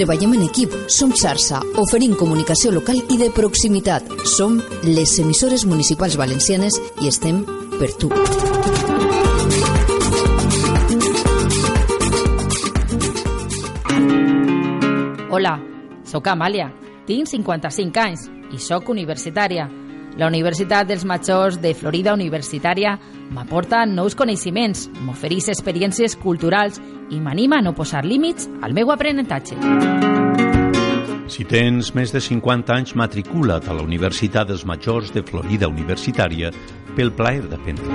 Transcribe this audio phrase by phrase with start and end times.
[0.00, 4.06] Treballem en equip, som xarxa, oferim comunicació local i de proximitat.
[4.24, 4.54] Som
[4.86, 7.42] les emissores municipals valencianes i estem
[7.74, 8.08] per tu.
[15.28, 15.52] Hola,
[16.08, 16.70] sóc Amàlia,
[17.04, 18.24] tinc 55 anys
[18.56, 19.68] i sóc universitària.
[20.20, 22.90] La Universitat dels Majors de Florida Universitària
[23.32, 26.76] m'aporta nous coneixements, m'ofereix experiències culturals
[27.08, 29.56] i m'anima a no posar límits al meu aprenentatge.
[31.30, 36.52] Si tens més de 50 anys, matricula't a la Universitat dels Majors de Florida Universitària
[36.98, 37.88] pel plaer d'aprendre.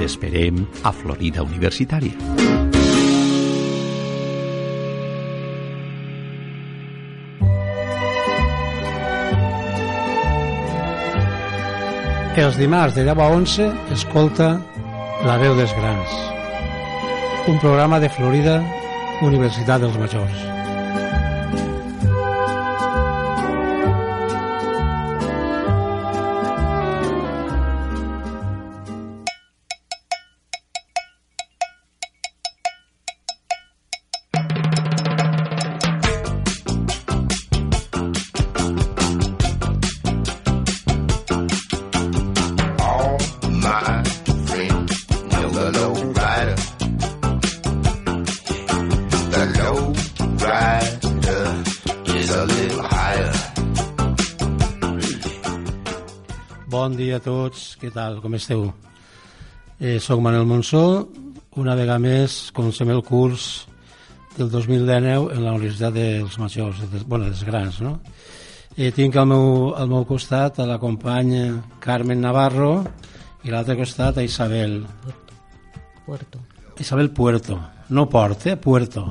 [0.00, 2.63] T'esperem a Florida Universitària.
[12.34, 14.48] Els dimarts de 10 a 11 escolta
[15.22, 16.16] La veu dels grans,
[17.46, 18.56] un programa de Florida,
[19.22, 20.53] Universitat dels Majors.
[56.84, 58.66] Bon dia a tots, què tal, com esteu?
[59.80, 60.82] Eh, soc Manel Monsó,
[61.56, 63.46] una vegada més comencem el curs
[64.34, 67.94] del 2019 en la Universitat dels Majors, de, bueno, dels Grans, no?
[68.76, 69.46] Eh, tinc al meu,
[69.80, 71.46] al meu costat a la companya
[71.80, 72.74] Carmen Navarro
[73.46, 74.82] i a l'altre costat a Isabel.
[76.04, 76.44] Puerto.
[76.84, 77.62] Isabel Puerto,
[77.96, 78.58] no Port, eh?
[78.60, 79.06] Puerto.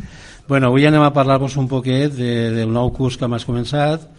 [0.50, 4.10] bueno, avui anem a parlar-vos un poquet de, del nou curs que hem començat,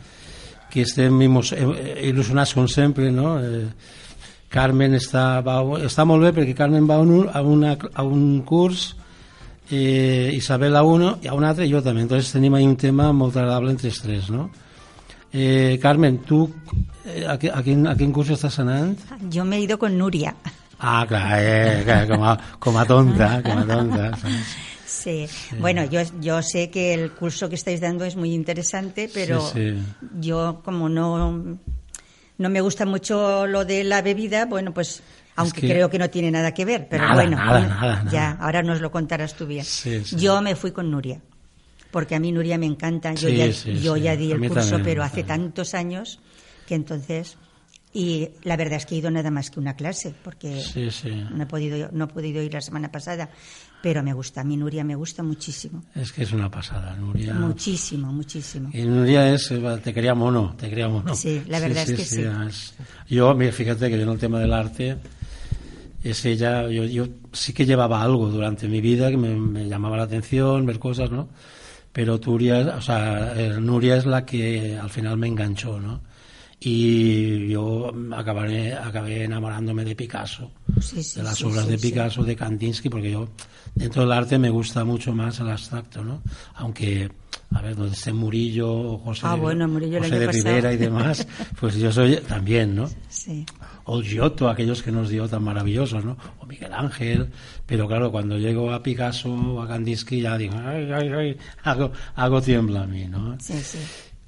[0.76, 3.38] que estem imo- eh, il·lusionats com sempre, no?
[3.40, 3.66] Eh,
[4.52, 8.42] Carmen està, va, està molt bé perquè Carmen va a un, a, una, a un
[8.48, 8.92] curs
[9.72, 12.78] eh, Isabel a uno i a un altre i jo també, entonces tenim ahí un
[12.78, 14.50] tema molt agradable entre els tres, no?
[15.34, 16.46] Eh, Carmen, tu
[17.04, 18.94] eh, a, a, quin, a quin curs estàs anant?
[19.32, 20.36] Yo me he ido con Nuria.
[20.80, 24.12] Ah, clar, eh, clar com, a, com a tonta, com a tonta.
[24.22, 24.56] saps?
[25.06, 25.28] Sí.
[25.60, 29.72] Bueno, yo, yo sé que el curso que estáis dando es muy interesante, pero Sí,
[29.76, 29.84] sí.
[30.20, 31.58] yo como no,
[32.38, 35.04] no me gusta mucho lo de la bebida, bueno, pues
[35.36, 38.04] aunque que- creo que no tiene nada que ver, pero Nada, bueno, nada, ya, nada,
[38.04, 38.38] nada.
[38.42, 39.66] ahora nos lo contarás tú bien.
[40.18, 41.22] Yo me fui con Nuria,
[41.92, 43.14] porque a mí Nuria me encanta.
[43.14, 46.20] Yo, ya, yo ya di el curso, también, pero hace tantos años
[46.68, 47.38] que entonces...
[47.98, 51.12] Y la verdad es que he ido nada más que una clase, porque Sí, sí.
[51.32, 53.30] no he podido no he podido ir la semana pasada,
[53.86, 55.84] pero me gusta, a mí Nuria me gusta muchísimo.
[55.94, 57.36] Es que es una pasada, Nuria.
[57.36, 58.72] Muchísimo, muchísimo.
[58.74, 59.54] Y Nuria es,
[59.84, 61.14] te quería mono, te quería mono.
[61.14, 62.24] Sí, la verdad es que sí.
[62.48, 62.74] es-
[63.08, 64.98] Yo, mira, fíjate que yo en el tema del arte,
[66.04, 69.98] es ella, yo, yo sí que llevaba algo durante mi vida que me, me llamaba
[69.98, 71.30] la atención, ver cosas, ¿no?
[71.94, 76.02] Pero Turia, o sea, eh, Nuria es la que al final me enganchó, ¿no?
[76.60, 81.78] Y yo acabaré, acabé enamorándome de Picasso, Sí, sí, de las sí, obras de.
[81.78, 83.30] Picasso, de Kandinsky, porque yo
[83.76, 86.22] dentro del arte me gusta mucho más el abstracto, ¿no?
[86.56, 87.12] Aunque,
[87.52, 90.28] a ver, donde esté Murillo o José, Ah, de, bueno, Murillo José de.
[90.32, 91.28] Rivera y demás,
[91.60, 92.90] pues yo soy también, ¿no?
[93.10, 93.46] Sí.
[93.84, 96.18] O Giotto, aquellos que nos dio tan maravillosos, ¿no?
[96.40, 97.30] O Miguel Ángel,
[97.68, 101.92] pero claro, cuando llego a Picasso o a Kandinsky ya digo, ay, ay, ay, hago,
[102.16, 103.38] hago tiembla a mí, ¿no?
[103.40, 103.78] Sí, sí.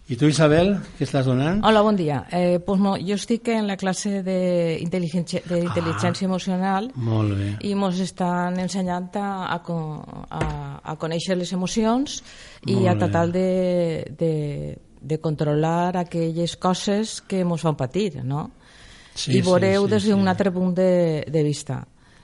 [0.09, 1.67] ¿Y tú, Isabel, qué estás donando?
[1.67, 2.27] Hola, bon dia.
[2.31, 7.49] Eh, pues no, jo estic en la classe d'intel·ligència de intel·ligència emocional Molt bé.
[7.67, 10.45] i ens estan ensenyant a, a, a,
[10.79, 12.21] a conèixer les emocions
[12.63, 18.47] i Molt a tratar de, de, de controlar aquelles coses que ens fan patir, no?
[19.13, 20.31] Sí, I veureu sí, sí, des d'un sí.
[20.31, 21.81] altre punt de, de vista.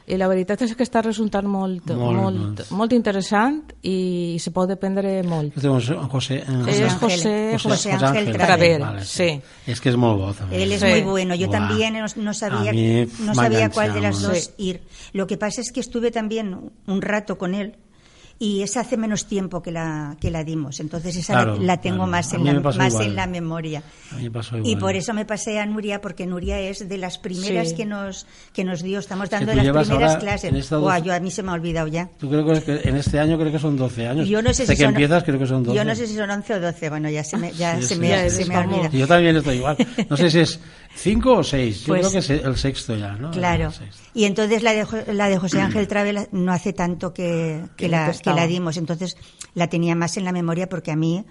[0.08, 2.72] I la veritat és que està resultant molt, Molt, molt, molt, molt.
[2.72, 5.54] molt interessant i se pot aprendre molt.
[5.56, 8.78] Tenemos a José, eh, És Ángel, José, José José Ángel Ángel Traver.
[8.82, 9.42] Traver, sí.
[9.66, 10.62] Es que es muy bo también.
[10.62, 10.88] Él es Sí.
[10.88, 11.36] muy bueno.
[11.36, 11.58] Yo Buah.
[11.60, 12.74] también no, no sabía,
[13.20, 14.82] no sabía cuál de las dos ir.
[15.14, 17.76] Lo que pasa es que estuve también un rato con él
[18.44, 20.80] y esa hace menos tiempo que la que la dimos.
[20.82, 22.12] Entonces esa Claro, la, la tengo claro.
[22.12, 23.06] más en la más igual.
[23.08, 23.84] en la memoria.
[24.12, 26.98] A mí me pasó Y por eso me pasé a Nuria porque Nuria es de
[26.98, 27.76] las primeras Sí.
[27.76, 29.00] que nos que nos dio.
[29.00, 30.70] Estamos dando tú las primeras ahora clases.
[31.06, 32.10] yo a mí se me ha olvidado ya.
[32.20, 34.28] Tú creo que en este año creo que son 12 años.
[34.28, 35.78] Yo no sé Desde si que son, empiezas creo que son 12.
[35.78, 36.90] Yo no sé si son 11 o 12.
[36.90, 38.00] Bueno, ya se me ya Sí, se sí.
[38.02, 38.90] me, Ya, se me olvida.
[38.90, 39.78] Yo también estoy igual.
[40.10, 40.60] No sé si es
[40.96, 41.80] 5 o 6.
[41.82, 43.32] Yo Pues- creo que es el sexto ya, ¿no?
[43.32, 43.72] Claro.
[43.72, 44.04] Sexto.
[44.14, 48.33] Y entonces la de, la de José Ángel Travel no hace tanto Que la, que
[48.34, 48.42] estaba.
[48.42, 48.78] la dimos.
[48.78, 49.18] Entonces
[49.56, 51.24] la tenía más en la memoria porque a mí,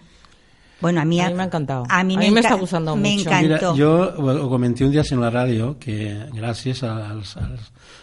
[0.80, 1.84] bueno, a mí, A mí me ha encantado.
[1.88, 3.28] A mí, A mí me enca- está gustando me mucho.
[3.30, 3.72] encantó.
[3.72, 7.58] Mira, yo lo comenté un día en la radio que gracias al, al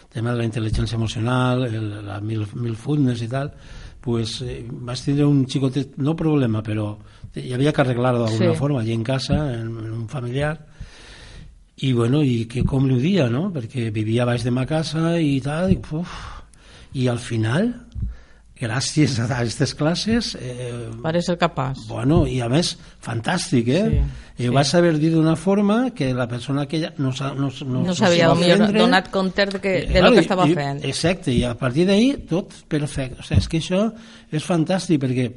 [0.08, 3.52] tema de la inteligencia emocional, el, la mindfulness y tal,
[4.00, 6.98] pues eh, vas a tener un chicote, no problema, pero
[7.34, 8.58] y había que arreglarlo de alguna Sí.
[8.58, 10.66] forma allí en casa, en, en un familiar.
[11.82, 13.46] I bueno, i que com li dia, no?
[13.54, 16.10] Perquè vivia baix de ma casa i tal, i, uf,
[16.92, 17.70] i al final,
[18.60, 21.78] gràcies a aquestes classes, eh, Parece ser capaç.
[21.88, 23.86] bueno, i a més, fantàstic, eh?
[24.36, 24.48] Sí, I sí.
[24.54, 28.34] vas saber dir d'una forma que la persona aquella no, no, no, No s'havia va
[28.34, 30.84] millor donat compte de, que, Eh, de claro, lo que estava i- fent.
[30.84, 33.20] Exacte, i a partir d'ahir tot perfecte.
[33.20, 33.92] O sigui, és que això
[34.32, 35.32] és fantàstic perquè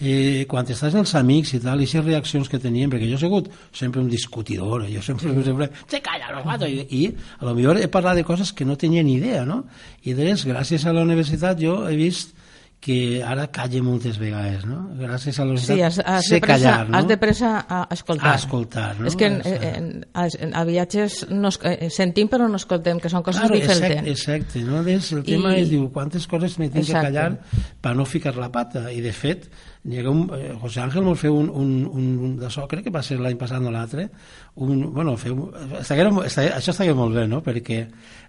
[0.00, 3.22] eh, quan estàs els amics i tal, i aquestes reaccions que teníem, perquè jo he
[3.24, 7.06] sigut sempre un discutidor, jo sempre, sempre se calla, no, guato, i, i
[7.40, 9.64] a lo millor he parlat de coses que no tenia ni idea, no?
[10.04, 12.34] I doncs, gràcies a la universitat jo he vist
[12.80, 14.84] que ara calle moltes vegades, no?
[14.94, 16.96] Gràcies a la universitat Sí, has, has, sé de pressa, callar, no?
[17.00, 18.28] has de pressa a, escoltar.
[18.30, 19.08] A escoltar, no?
[19.10, 23.24] És que en, en, en, a viatges nos, eh, sentim però no escoltem, que són
[23.26, 24.06] coses Claro, diferents.
[24.06, 24.84] exacte, exacte, no?
[24.86, 27.10] Des, el tema I- és, diu, quantes coses me tinc que Exacte.
[27.10, 27.40] callar
[27.82, 29.50] per no ficar la pata, i de fet,
[29.84, 32.90] n'hi ha un, eh, José Ángel mos feu un, un, un, un d'això, crec que
[32.94, 34.08] va ser l'any passat o l'altre,
[34.56, 37.84] un, bueno, feu, estaguera, estaguera, això estaria molt bé, no?, perquè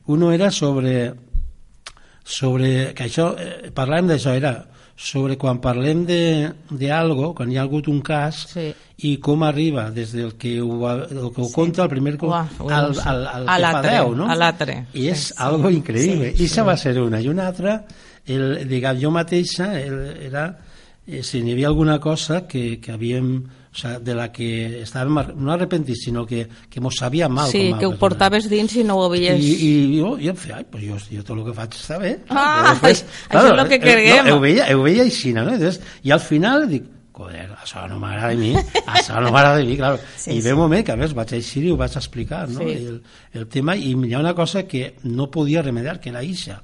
[0.07, 1.13] uno era sobre,
[2.23, 4.53] sobre que això, eh, parlàvem d'això, era
[4.99, 8.65] sobre quan parlem de, de algo, quan hi ha hagut un cas, Sí.
[9.07, 12.45] i com arriba des del que ho, el que ho conta el primer co- Uah,
[12.59, 14.27] ho al, al, al A que fa Déu, no?
[14.29, 14.75] a l'altre.
[14.93, 16.33] I és algo increïble.
[16.35, 17.21] Sí, I això va ser una.
[17.23, 17.77] I una altra,
[18.27, 20.49] el, diguem, jo mateixa, el, era
[21.09, 23.31] eh, si n'hi havia alguna cosa que, que havíem
[23.69, 27.67] o sea, de la que estàvem no arrepentits, sinó que, que mos sabia mal Sí,
[27.69, 27.99] com a que ho persona.
[28.01, 29.37] portaves dins i no ho havies...
[29.45, 31.99] I, i jo, jo em feia, ai, pues jo, jo tot el que faig està
[32.01, 32.15] bé.
[32.33, 34.23] Ah, després, això és el que eh, creguem.
[34.25, 35.43] No, ho veia, ho veia així, no?
[35.45, 36.87] Entonces, I al final dic,
[37.19, 38.55] joder, això no m'agrada a mi,
[38.97, 39.99] això no m'agrada a mi, claro.
[40.17, 40.47] Sí, I sí.
[40.47, 42.65] ve un moment que a més vaig eixir i ho vaig explicar, no?
[42.65, 42.73] Sí.
[42.73, 43.01] El,
[43.37, 46.63] el tema, i hi ha una cosa que no podia remediar, que era ixa.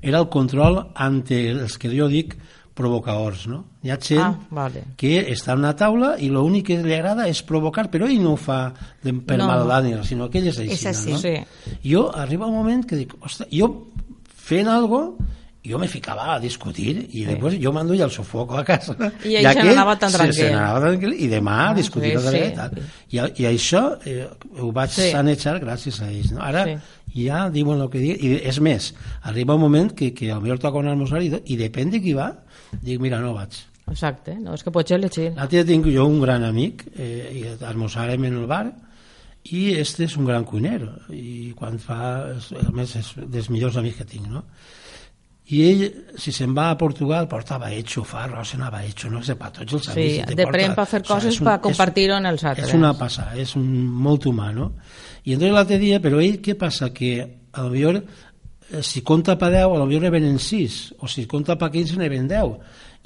[0.00, 2.38] Era el control ante els que jo dic
[2.74, 3.64] provocadors, no?
[3.82, 4.84] Hi ha gent Ah, vale.
[4.96, 8.32] que està en una taula i l'únic que li agrada és provocar, però ell no
[8.34, 8.72] ho fa
[9.02, 9.48] de, per No.
[9.48, 10.72] res, sinó que ell és així.
[10.72, 11.12] És així.
[11.12, 11.18] No?
[11.18, 11.34] Sí.
[11.84, 13.86] Jo arriba un moment que dic, ostres, jo
[14.34, 15.16] fent algo
[15.62, 18.94] jo me ficava a discutir i després jo m'enduia el sofoco a casa
[19.28, 20.38] I ell se n'anava tan se- tranquil.
[20.46, 22.44] se n'anava tranquil i demà Ah, ah, discutir sí, sí, sí.
[22.46, 22.70] i tal
[23.10, 24.26] I, i això eh,
[24.58, 25.02] ho vaig Sí.
[25.02, 25.10] sí.
[25.12, 26.40] sanejar gràcies a ells no?
[26.40, 26.78] ara Sí.
[27.12, 27.26] sí.
[27.26, 30.78] ja diuen el que diuen i és més, arriba un moment que, que potser toca
[30.78, 32.32] un almorzar i, i depèn de qui va
[32.82, 33.58] dic mira no vaig
[33.90, 35.32] Exacte, no, és que potser llegir.
[35.34, 38.68] L'altre tinc jo un gran amic eh, i almorzàrem en el bar
[39.50, 40.78] i este és un gran cuiner
[41.10, 44.44] i quan fa, és, a més és dels millors amics que tinc no?
[45.50, 45.80] i ell,
[46.20, 49.72] si se'n va a Portugal portava hecho, fa arròs anava hecho no sé, per tots
[49.80, 52.20] els Sí, amics i te de prem per fer o coses és un- per compartir-ho
[52.20, 52.68] en els altres.
[52.68, 53.66] és una passada, és un,
[54.06, 54.70] molt humà no?
[55.24, 56.92] i entonces l'altre dia, però ell què passa?
[56.94, 57.10] que
[57.50, 58.04] a lo millor
[58.82, 61.96] si compta per 10, a lo millor ne venen 6 o si compta per 15
[61.98, 62.58] ne ven 10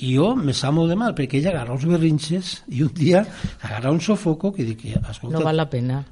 [0.05, 3.25] i jo me sap molt de mal perquè ell agarra uns berrinxes i un dia
[3.63, 6.05] agarra un sofoco que dic, escolta, No val la pena.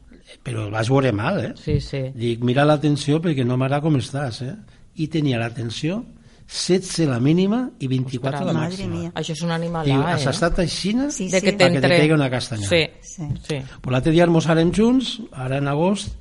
[0.42, 1.52] però el vas veure mal, eh?
[1.61, 2.00] Sí, sí.
[2.14, 4.54] Dic, mira l'atenció perquè no m'agrada com estàs, eh?
[4.97, 6.04] I tenia l'atenció
[6.47, 8.94] 16 la mínima i 24 la Madre màxima.
[8.97, 9.12] mía.
[9.14, 10.04] Això és un animal, Diu, eh?
[10.14, 11.47] has estat així Sí, de sí.
[11.47, 12.68] que perquè te pegui una castanyada.
[12.68, 13.23] Sí, Sí.
[13.49, 13.56] sí.
[13.80, 16.14] Pues l'altre dia almoçarem junts, ara en agost,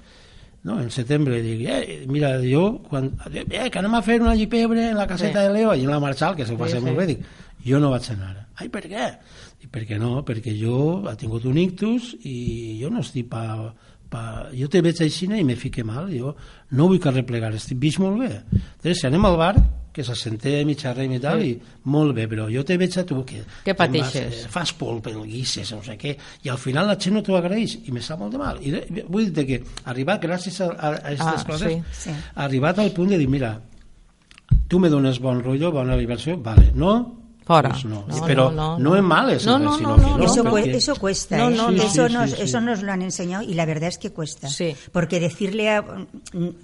[0.64, 4.90] no, en setembre, dic, eh, mira, jo, quan, eh, que anem a fer una llipebre
[4.92, 5.48] en la caseta Sí.
[5.48, 6.98] de Leo, i en la Marchal, que s'ho passa Sí, molt sí.
[6.98, 7.26] bé, dic,
[7.66, 8.48] jo no vaig anar.
[8.56, 9.08] Ai, per què?
[9.64, 10.24] I per què no?
[10.26, 13.74] Perquè jo he tingut un ictus i jo no estic pa,
[14.10, 14.50] pa...
[14.54, 16.36] Jo te veig així i me fique mal, jo
[16.72, 18.42] no vull que replegar, estic vist molt bé.
[18.52, 19.56] Entonces, si anem al bar,
[19.92, 21.56] que s'assentem i xerrem i tal, i
[21.92, 24.30] molt bé, però jo te veig a tu que, Que pateixes.
[24.30, 27.24] Vas, eh, fas polp, el guisses, no sé què, i al final la gent no
[27.24, 28.60] t'ho agraeix, i me sap molt de mal.
[28.64, 32.10] I vull dir que arribat, gràcies a, a, a aquestes Ah, coses, sí.
[32.10, 32.16] Sí.
[32.36, 33.58] arribat al punt de dir, mira,
[34.68, 37.70] tu me dones bon rotllo, bona diversió, vale, no, Fora.
[37.72, 38.06] Pues no.
[38.08, 38.96] No, però no, no, no, no.
[38.98, 40.24] en males, No, no, sino no, que no, no.
[40.26, 41.56] Eso, cue- Porque- eso cuesta, No, ¿eh?
[41.56, 41.84] no, no.
[41.84, 42.42] eso, Sí, nos, sí, sí.
[42.44, 44.48] eso nos lo han enseñado y la verdad es que cuesta.
[44.48, 44.76] Sí.
[44.92, 45.84] Porque decirle, a,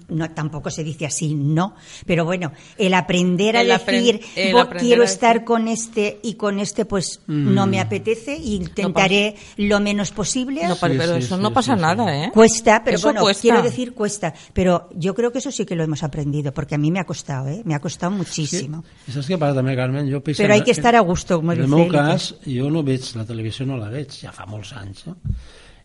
[0.08, 1.74] no, tampoco se dice así, no,
[2.06, 5.44] pero bueno, el aprender a El decir, el "Vo- aprender quiero a estar decir".
[5.46, 10.62] con este y con este, pues no me apetece e intentaré lo menos posible.
[10.66, 11.80] No, pero, Sí, pero sí, eso sí, no sí, pasa sí.
[11.82, 12.30] nada, ¿eh?
[12.32, 13.42] Cuesta, pero Eso bueno, cuesta.
[13.42, 14.32] quiero decir cuesta.
[14.52, 17.04] Pero yo creo que eso sí que lo hemos aprendido, porque a mí me ha
[17.04, 17.62] costado, ¿eh?
[17.64, 18.84] Me ha costado muchísimo.
[19.08, 20.06] I saps què passa també, Carmen?
[20.08, 23.04] Però hay que estar a gusto, como En el dice meu cas, jo no veig
[23.16, 25.06] la televisió, no la veig, ja fa molts anys.
[25.08, 25.16] No?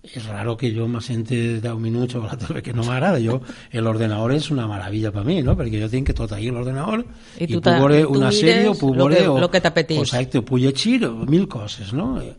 [0.03, 3.21] És raro que jo m'assente 10 minuts o la tele que no m'agrada.
[3.23, 3.37] Jo,
[3.79, 5.55] l'ordenador és una meravella per mi, no?
[5.55, 7.05] perquè jo tinc que tot ahí a l'ordenador
[7.39, 9.39] I i, puc veure una sèrie o puc lo que- veure...
[9.39, 12.17] lo que o Exacte, o puc llegir o mil coses, no?
[12.21, 12.33] I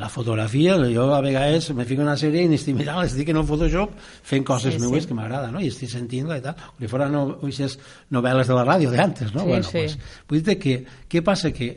[0.00, 3.44] la fotografia, jo a vegades me fico una sèrie i n'estic mirant, estic en el
[3.48, 4.88] Photoshop fent coses Sí, sí, sí.
[4.88, 5.60] meues que m'agrada, no?
[5.60, 6.54] I estic sentint-la i tal.
[6.56, 7.78] Com si fora no, aquestes
[8.14, 9.44] novel·les de la ràdio d'antes, no?
[9.44, 9.72] Sí, bueno, sí.
[9.82, 9.98] Pues,
[10.30, 10.76] vull dir que,
[11.12, 11.52] què passa?
[11.52, 11.74] Que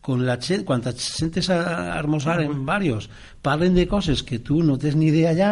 [0.00, 3.10] con la gent, quan et sentes a almorzar en varios,
[3.44, 5.50] parlen de coses que tu no tens ni idea allà,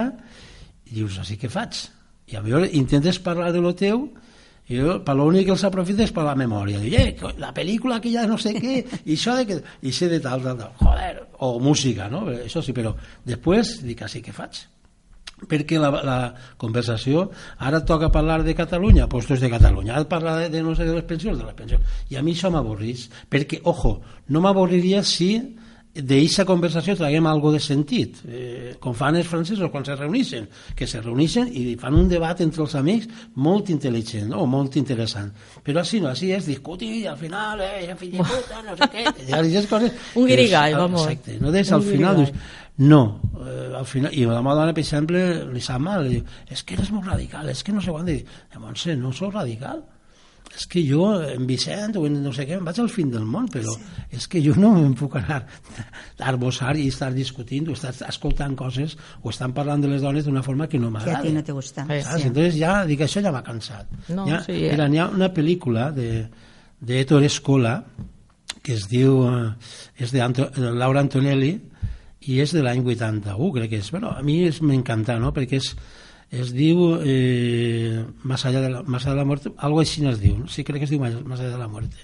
[0.86, 1.82] i dius, així que faig?
[2.32, 4.06] I a millor intentes parlar de lo teu,
[4.66, 6.80] i jo, per l'únic que els aprofita és per la memòria.
[6.82, 9.58] Diu, eh, la pel·lícula que ja no sé què, i això de que...
[9.86, 10.72] I sé de tal, tal, tal.
[10.80, 12.24] Joder, o música, no?
[12.34, 12.96] Això sí, però
[13.26, 14.66] després dic, així que faig?
[15.36, 16.16] perquè la, la
[16.56, 17.26] conversació
[17.60, 20.86] ara toca parlar de Catalunya doncs és de Catalunya, ara parla de, de no sé
[20.88, 23.98] de les pensions, de les pensions, i a mi això m'avorrís perquè, ojo,
[24.32, 25.28] no m'avorriria si
[26.02, 30.86] d'eixa conversació traguem algo de sentit, eh, com fan els francesos quan se reuneixen, que
[30.86, 34.42] se reuneixen i fan un debat entre els amics molt intel·ligent no?
[34.44, 35.32] o molt interessant,
[35.64, 38.90] però així no, així és discutir i al final, eh, fill de puta, no sé
[38.92, 39.06] què,
[39.70, 39.92] coses...
[40.20, 41.06] Un guirigall, vamos.
[41.06, 42.32] Exacte, no des al final dius,
[42.78, 45.22] no, eh, al final, i la meva dona, per exemple,
[45.52, 48.06] li sap mal, li diu, és que eres molt radical, és que no sé quan,
[48.08, 49.80] dic, eh, Montse, no sóc radical,
[50.54, 53.26] és que jo, en Vicent o en no sé què, em vaig al fin del
[53.28, 53.82] món, però sí.
[54.16, 58.56] és que jo no em puc anar a arbossar i estar discutint o estar escoltant
[58.56, 61.22] coses o estar parlant de les dones d'una forma que no Que a m'agrada.
[61.26, 61.86] ti no te gusta.
[61.88, 62.22] Eh, Saps?
[62.22, 62.28] Sí.
[62.28, 63.90] Entonces ja, dic, això ja m'ha cansat.
[64.08, 64.72] No, ja, sí, eh.
[64.72, 66.26] mira, n'hi ha una pel·lícula de,
[66.80, 67.82] de Ettore Escola
[68.62, 71.52] que es diu, eh, és de, Anto, Laura Antonelli
[72.26, 73.92] i és de l'any 81, crec que és.
[73.94, 75.74] Bueno, a mi m'encanta, no?, perquè és,
[76.30, 80.20] es diu eh, Más allá de la, más allá de la muerte, algo així es
[80.20, 80.48] diu, no?
[80.48, 81.96] sí, crec que es diu Más allá de la muerte.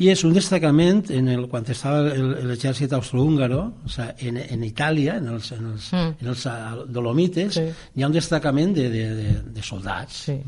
[0.00, 4.62] I és un destacament en el, quan estava el- l'exèrcit austrohúngaro, o sea, en, en
[4.64, 6.14] Itàlia, en els, en els, Mm.
[6.20, 7.66] en els ah, Dolomites, Sí.
[7.94, 10.38] hi ha un destacament de, de, de, de soldats Sí.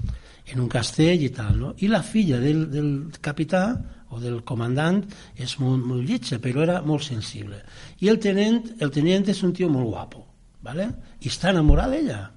[0.46, 1.74] en un castell i tal, no?
[1.78, 3.76] I la filla del, del capità
[4.08, 5.04] o del comandant
[5.36, 7.60] és molt, molt lletja, però era molt sensible.
[8.00, 10.26] I el tenent, el tenent és un tio molt guapo,
[10.62, 10.88] ¿vale?
[11.20, 12.30] i està enamorat d'ella.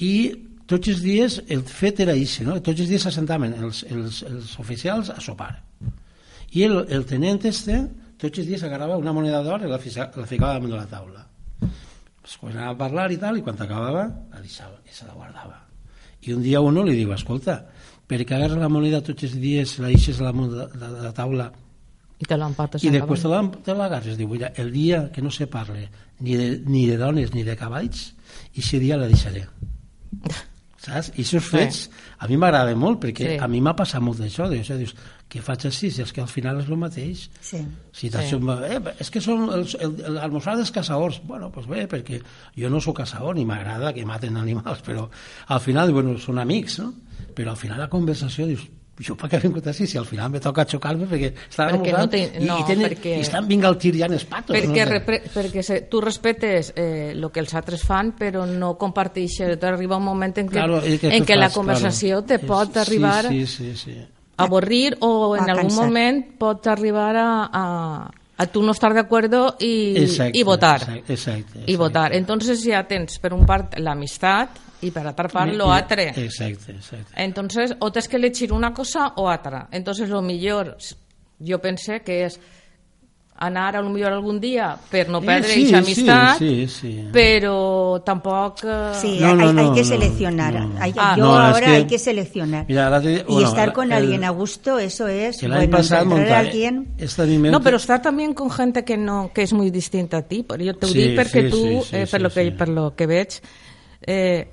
[0.00, 0.12] I
[0.70, 2.60] tots els dies, el fet era això, no?
[2.62, 5.52] tots els dies s'assentaven els, els, els oficials a sopar.
[6.54, 7.80] I el, el tenent este,
[8.20, 11.24] tots els dies agarrava una moneda d'or i la, la ficava damunt de la taula.
[12.20, 15.56] Pues començava a parlar i tal, i quan acabava, la deixava i se la guardava.
[16.20, 17.62] I un dia uno li diu, escolta,
[18.06, 21.02] per què agarres la moneda tots els dies, la deixes a la, de, de, de
[21.06, 21.48] la taula
[22.20, 23.22] I te l'empates i després
[23.64, 24.18] te l'agarres?
[24.18, 25.88] Diu, mira, el dia que no se parle
[26.20, 28.10] ni de, ni de dones ni de cavalls,
[28.52, 29.46] i ese dia la deixaré.
[30.80, 31.10] Saps?
[31.12, 31.80] I aquests fets
[32.24, 33.38] a mi m'agrada molt perquè Sí.
[33.44, 34.94] a mi m'ha passat molt d'això, de, això, dius,
[35.28, 35.90] què faig així?
[35.92, 37.26] Si és que al final és el mateix.
[37.44, 37.60] Sí.
[37.92, 38.16] Si sí.
[38.16, 41.20] eh, és que són els, el, el, l'almorzar dels caçadors.
[41.28, 42.22] Bueno, doncs bé, perquè
[42.56, 45.10] jo no sóc caçador ni m'agrada que maten animals, però
[45.48, 46.94] al final, bueno, són amics, no?
[47.36, 48.64] Però al final la conversació dius,
[49.00, 51.92] jo per què he vingut així si al final me toca xocar-me perquè estan Perquè
[51.96, 54.24] no te- i, no, i, tenen, perquè- i estan vinga al tir ja en els
[54.28, 54.54] patos.
[54.56, 54.90] perquè, no?
[54.92, 59.96] repre, perquè se, tu respetes eh, el que els altres fan però no comparteixes arriba
[59.96, 62.26] un moment en què, Claro, i en tu què la fas, conversació claro.
[62.26, 63.96] te pot sí, arribar Sí, sí, sí.
[64.36, 65.84] a avorrir o en A algun cansar.
[65.84, 70.80] moment pot arribar a, a, a tu no estar de acuerdo y, Exacte, y votar.
[70.82, 72.14] exacte, exacte, Y votar.
[72.14, 74.48] Entonces ya tens per un part l'amistat
[74.82, 76.08] i per altra part lo altre.
[76.16, 77.12] Exacte, exacte.
[77.16, 79.68] Entonces, o tens que elegir una cosa o altra.
[79.72, 80.76] Entonces, lo millor,
[81.38, 82.40] jo pense que és
[83.40, 86.92] anar a lo millor algun dia per no Eh, perdre sí, aquesta amistat, sí, sí,
[86.92, 87.08] sí.
[87.10, 88.60] però tampoc...
[88.64, 90.52] eh, Sí, No, hay, no, hay- hay no, que no, seleccionar.
[90.60, 90.74] no.
[90.78, 92.64] Hay- Ah, yo no, es ahora que- hay que seleccionar.
[92.68, 95.42] Mira, ahora te- y bueno, estar con el- alguien a gusto, eso es.
[95.42, 96.88] El año bueno, pasado encontrar a monta, alguien.
[96.98, 100.44] mente- No, pero estar también con gente que no que és molt distinta a ti.
[100.46, 102.50] Jo t'ho Sí, dic perquè sí, tu, sí, sí, eh, per, sí, lo que, sí.
[102.50, 103.28] per lo que veig,
[104.06, 104.50] eh,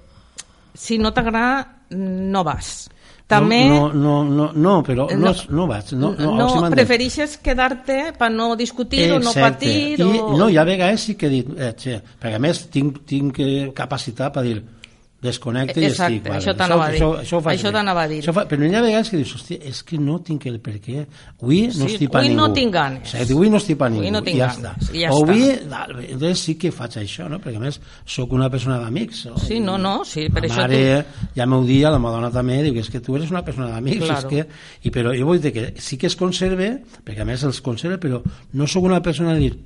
[0.78, 2.86] si no t'agrada, no vas.
[3.28, 5.34] També No, no, no, no, però no, No.
[5.50, 5.90] no, vaig.
[6.00, 9.66] No, no, no dit- prefereixes quedar-te per no discutir o no Exacte.
[9.68, 10.38] patir I, o...
[10.38, 11.74] no, hi ha vegades sí que he dit, eh,
[12.22, 14.62] perquè a més tinc, tinc eh, capacitat per dir
[15.22, 16.34] desconnecte i Exacte, estic.
[16.38, 17.00] això t'anava a dir.
[17.02, 18.20] Això, això, ho faig Això t'anava a dir.
[18.22, 20.76] Això fa, però hi ha vegades que dius, hòstia, és que no tinc el per
[20.80, 21.06] què.
[21.42, 22.42] Avui no Sí, estic per avui ningú.
[22.42, 23.14] no tinc ganes.
[23.14, 24.14] Exacte, avui no estic per Avui ningú.
[24.14, 24.94] no tinc i ja ganes, està.
[24.94, 25.32] i ja o està.
[25.32, 27.40] avui, val, entonces sí que faig això, no?
[27.40, 29.28] perquè a més sóc una persona d'amics.
[29.48, 31.06] Sí, no, no, sí, per la això mare
[31.36, 34.06] ja m'ho dia, la Madonna també, diu que és que tu eres una persona d'amics,
[34.06, 34.20] Claro.
[34.20, 34.48] és que,
[34.88, 37.98] i però jo vull dir que sí que es conserve, perquè a més els conserve,
[37.98, 38.22] però
[38.54, 39.58] no sóc una persona de dir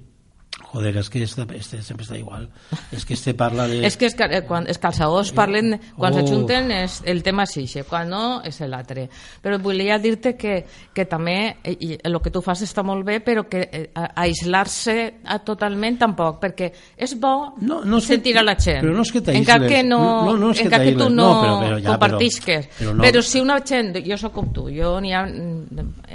[0.72, 2.48] joder, és que este, este sempre està igual
[2.92, 3.86] és que este parla de...
[3.86, 6.20] És que que- eh, quan els calçadors parlen, quan Oh.
[6.22, 9.10] s'ajunten el tema és ixe, quan no és l'altre.
[9.44, 13.44] Però volia dir-te que, que també eh, el que tu fas està molt bé, però
[13.50, 18.38] que eh, a- aïslar-se a- totalment tampoc, perquè és bo No, no és que- sentir
[18.38, 18.82] a la gent.
[18.86, 19.42] però no és que t'aïsles.
[19.42, 21.16] encara que no, No, no és que encara que tu t'aïsles.
[21.16, 22.70] no, No, però- però ja, compartisques.
[22.70, 23.04] però- però no.
[23.04, 25.68] però si una gent, jo sóc com tu, jo n'hi ha mm,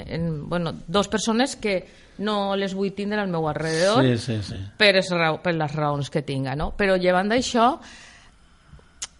[0.06, 4.58] en, bueno, dos persones que no les vull tindre al meu alrededor, Sí, sí, sí.
[4.78, 5.08] per, es
[5.42, 6.70] per les raons que tinga, no?
[6.76, 7.74] Però llevant d'això,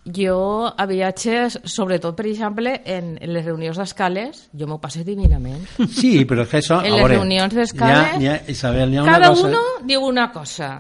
[0.07, 5.65] jo a viatges, sobretot, per exemple, en, en les reunions d'escales, jo m'ho passo divinament.
[5.91, 6.79] Sí, però és que això...
[6.85, 9.49] En les veure, reunions ha- d'escales, ha- Isabel, ha Cada una cosa...
[9.49, 10.71] uno diu una cosa.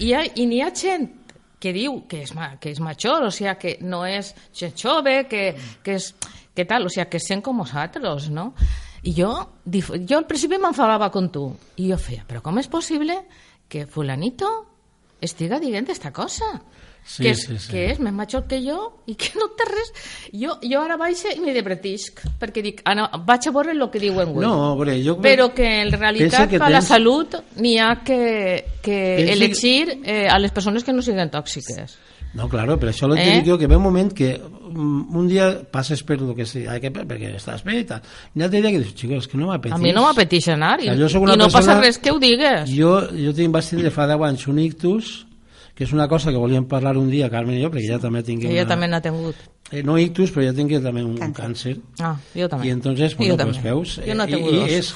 [0.00, 1.10] I, ha, n'hi ha gent
[1.60, 5.26] que diu que és, ma, que és major, o sigui, que no és gent jove,
[5.28, 5.50] que,
[5.84, 6.14] que és
[6.56, 8.54] que tal, o sigui, que sent com nosaltres, no?
[9.02, 9.30] I jo,
[9.64, 11.46] jo al principi m'enfadava con tu,
[11.80, 13.16] i jo feia, però com és possible
[13.70, 14.48] que fulanito
[15.20, 16.60] estiga dient esta cosa?
[17.00, 17.70] Sí, que, és, sí, sí.
[17.72, 18.76] que és més major que jo
[19.08, 19.88] i que no té res...
[20.36, 23.86] Jo, jo ara baixo i me depretisc, perquè dic, ah, no, vaig a veure el
[23.90, 24.44] que diuen avui.
[24.44, 25.16] No, veure, jo...
[25.24, 28.20] Però que en realitat que per la tens- salut n'hi ha que,
[28.84, 31.96] que Pensa elegir eh, a les persones que no siguin tòxiques.
[32.34, 33.24] No, claro, però això lo Eh?
[33.40, 36.66] dic jo, que ve un moment que mm, un dia passes per lo que sigui,
[36.80, 38.00] que, perquè estàs bé i tal.
[38.36, 39.74] I l'altre dia que dius, xicos, que no m'apeteix.
[39.74, 41.08] A mi no m'apeteix anar i, i no
[41.50, 42.70] passa persona- res que ho digues.
[42.70, 45.26] Jo, jo tinc, vaig tindre fa 10 anys un ictus,
[45.80, 48.20] que és una cosa que volíem parlar un dia, Carmen i jo, perquè ja també
[48.22, 49.38] tinc Que jo també n'ha tingut.
[49.72, 51.32] Eh, no ictus, però ja tinc també un Càncer.
[51.38, 51.72] càncer.
[52.04, 52.66] Ah, jo també.
[52.68, 54.68] I entonces, bueno, pues veus, Jo no eh, i, dos.
[54.68, 54.90] i és,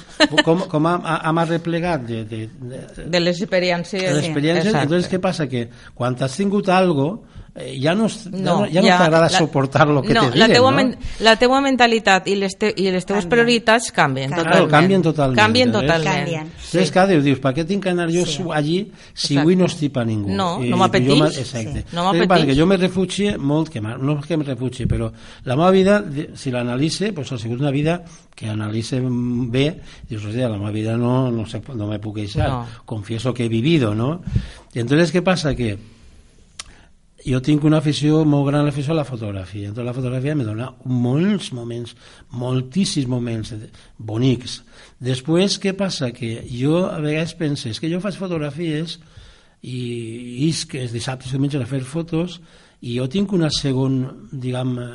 [0.45, 4.03] com, com hem, hem arreplegat de, de, de, De les experiències.
[4.03, 4.83] de l'experiència, Exacte.
[4.91, 5.47] entonces què passa?
[5.49, 7.23] Que quan has tingut algo,
[7.57, 10.37] eh, ja no, No, no, ja no ja- t'agrada la- soportar lo que no, te
[10.39, 10.77] la diuen, teua, no?
[10.77, 13.31] men- la teua mentalitat i les, te, i les teves Canvien.
[13.31, 14.71] prioritats canvien Claro, totalment.
[14.71, 15.73] canvien totalment, Canvien eh?
[15.73, 16.17] totalment.
[16.17, 16.41] Canvien.
[16.47, 18.43] Entonces, cada dia dius, per què tinc que anar jo Sí.
[18.53, 19.41] allí si Exacte.
[19.41, 20.31] avui no estic per ningú?
[20.35, 21.09] No, I- no m'apeteix.
[21.09, 21.81] jo me- Exacte.
[21.83, 21.95] Sí.
[21.97, 22.29] No m'apeteix.
[22.29, 25.13] perquè jo me refugie molt, que no és que me refugie, però
[25.45, 28.03] la meva vida, si l'analitze, pues, ha sigut una vida
[28.35, 32.49] que analitze bé, dius, hòstia, la meva vida no, no, se, no me puc queixar,
[32.49, 32.67] No.
[32.85, 34.23] confieso que he vivido, ¿no?
[34.75, 35.55] Y entonces, ¿qué pasa?
[35.55, 35.79] Que
[37.25, 39.69] jo tinc una afició molt gran a l'afició a la fotografia.
[39.69, 41.95] Entonces la fotografia me dona molts moments,
[42.31, 43.55] moltíssims moments
[43.97, 44.61] bonics.
[45.01, 46.13] Després, què passa?
[46.13, 48.99] Que jo a vegades penso, és que jo faig fotografies
[49.65, 49.81] i
[50.51, 52.41] isc els dissabtes i diumenges a fer fotos
[52.85, 53.95] i jo tinc un segon
[54.31, 54.89] diguem, eh,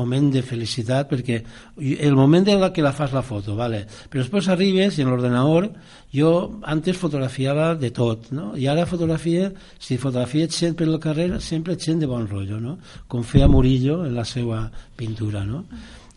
[0.00, 1.38] moment de felicitat perquè
[1.78, 3.84] el moment en la que la fas la foto vale?
[4.10, 5.68] però després arribes i en l'ordenador
[6.14, 8.50] jo antes fotografiava de tot no?
[8.56, 12.78] i ara fotografia si fotografia gent per el carrer sempre gent de bon rotllo no?
[13.06, 14.64] com feia Murillo en la seva
[14.96, 15.64] pintura no?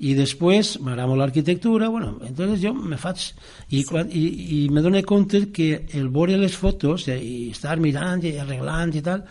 [0.01, 3.29] i després m'agrada molt l'arquitectura bueno, entonces jo me faig
[3.69, 4.25] i, quan, i,
[4.57, 8.97] i me dono compte que el veure les fotos i, i estar mirant i arreglant
[8.97, 9.27] i tal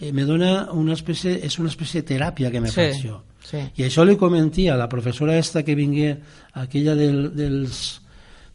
[0.00, 3.20] eh, me dona una espècie, és una espècie de teràpia que me Sí, faig jo
[3.44, 3.58] sí.
[3.76, 6.16] i això li comenté a la professora esta que vingué
[6.54, 8.00] aquella del, dels,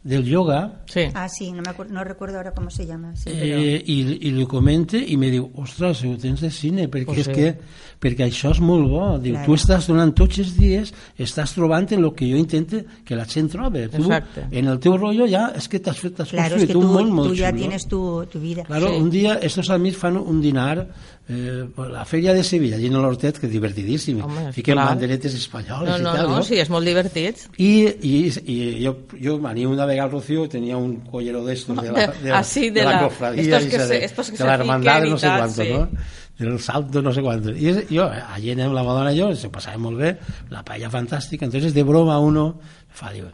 [0.04, 1.02] del yoga Sí.
[1.14, 3.16] Ah, sí, no, me no recuerdo ahora cómo se llama.
[3.16, 3.58] Sí, pero...
[3.60, 7.20] eh, i, i li comente i me diu, ostres, ho tens de cine perquè, Pues
[7.20, 7.34] és sí.
[7.36, 7.50] que,
[8.00, 9.46] perquè això és molt bo diu, Claro.
[9.46, 13.26] tu estàs donant tots els dies estàs trobant en el que jo intento que la
[13.28, 14.48] gent trobe tu, Exacte.
[14.52, 16.88] en el teu rollo ja és que t'has fet t'has Claro, es construït que un
[16.88, 17.60] tú, món molt tú ya xulo.
[17.60, 18.64] tienes tu, tu vida.
[18.64, 19.02] Claro, Sí.
[19.04, 20.88] un dia estos amics fan un dinar
[21.30, 24.20] eh, la Feria de Sevilla, allí en l'Hortet, que és divertidíssim.
[24.26, 24.88] Home, Fiquen clar.
[24.90, 27.44] banderetes espanyoles No, no, i tal, no, sí, és molt divertit.
[27.58, 27.70] I,
[28.02, 28.14] i,
[28.50, 32.08] i jo, jo venia una vegada al Rocío i tenia un collero d'estos de la,
[32.24, 34.44] de, Ah, sí, de de la, la- cofradía estos que se- de, estos que de
[34.46, 35.90] la hermandad de no sé cuánto, tal, ¿no?
[36.40, 37.52] del salto no sé cuánto.
[37.52, 40.14] I jo, allí anem la Madonna i jo, se passava molt bé,
[40.50, 42.54] la paella fantàstica, entonces de broma uno
[42.90, 43.26] fa, diu,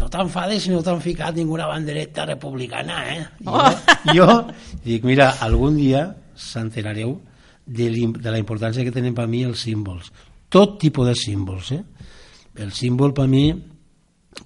[0.00, 3.26] no t'enfades si no t'han ficat ninguna bandereta republicana, eh?
[3.42, 3.68] I Oh.
[4.14, 4.28] Jo, jo
[4.84, 6.06] dic, mira, algun dia
[6.40, 7.14] s'enterareu
[7.66, 10.10] de, de la importància que tenen per mi els símbols.
[10.50, 11.82] Tot tipus de símbols, eh?
[12.60, 13.44] El símbol per mi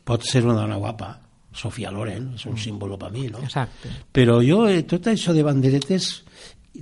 [0.05, 1.15] pot ser una dona guapa,
[1.55, 3.41] Sofia Loren, és un símbol per mi, no?
[3.47, 3.93] Exacte.
[4.13, 6.11] Però jo, eh, tot això de banderetes,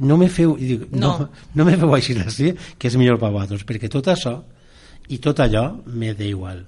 [0.00, 1.12] no me feu, dic, no.
[1.20, 1.28] No.
[1.60, 4.38] no, me feu així, sí, que és millor per vosaltres, perquè tot això
[5.12, 6.64] i tot allò me té igual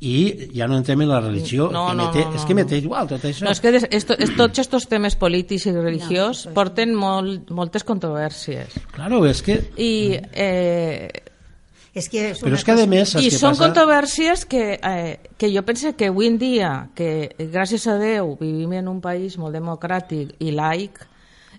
[0.00, 2.44] i ja no entrem en la religió No, que no, me té, no, no, és
[2.44, 5.66] que té igual tot això No, és que des, esto, es, tots estos temes polítics
[5.66, 8.74] i religiosos No, porten molt, moltes controvèrsies.
[8.92, 11.08] claro, és que I, eh,
[11.94, 13.68] És que és però és que a més I què són passa?
[13.68, 18.72] controvèrsies que, eh, que jo penso que avui en dia, que gràcies a Déu vivim
[18.80, 20.98] en un país molt democràtic i laic,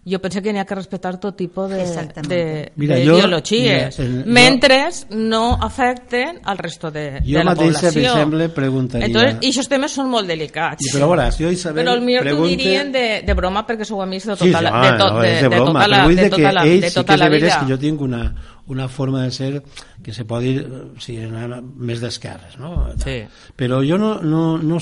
[0.06, 2.30] jo penso que n'hi ha que respectar tot tipus de, Exactament.
[2.30, 7.40] de, Mira, de jo- ideologies, mira, el- jo- mentre no afecten al resto de, Jo
[7.40, 8.12] de la mateixa, per població.
[8.12, 10.86] exemple, preguntaria- Entonces, i aquests temes són molt delicats.
[10.86, 12.56] I, però veure, jo Isabel Però el millor t'ho pregunte...
[12.56, 15.20] dirien de, de broma perquè sou amics de Sí, tota la, sí, de, tot, no,
[15.22, 17.02] de, de de tota la, però vull de tota que la, ells de sí que
[17.02, 18.36] tota és la de veres que jo tinc una,
[18.68, 19.64] una forma de ser
[20.02, 22.72] que se pot dir o sigui, anar més d'esquerres no?
[23.04, 23.20] Sí.
[23.56, 24.80] però jo no, no, no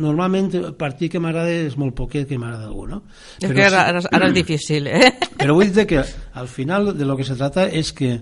[0.00, 3.02] normalment el partit que m'agrada és molt poquet que m'agrada algú no?
[3.40, 5.12] És Però que ara, sí- ara, ara és difícil, eh?
[5.38, 6.02] Pero voy a decir que
[6.34, 8.20] al final de lo que se trata es que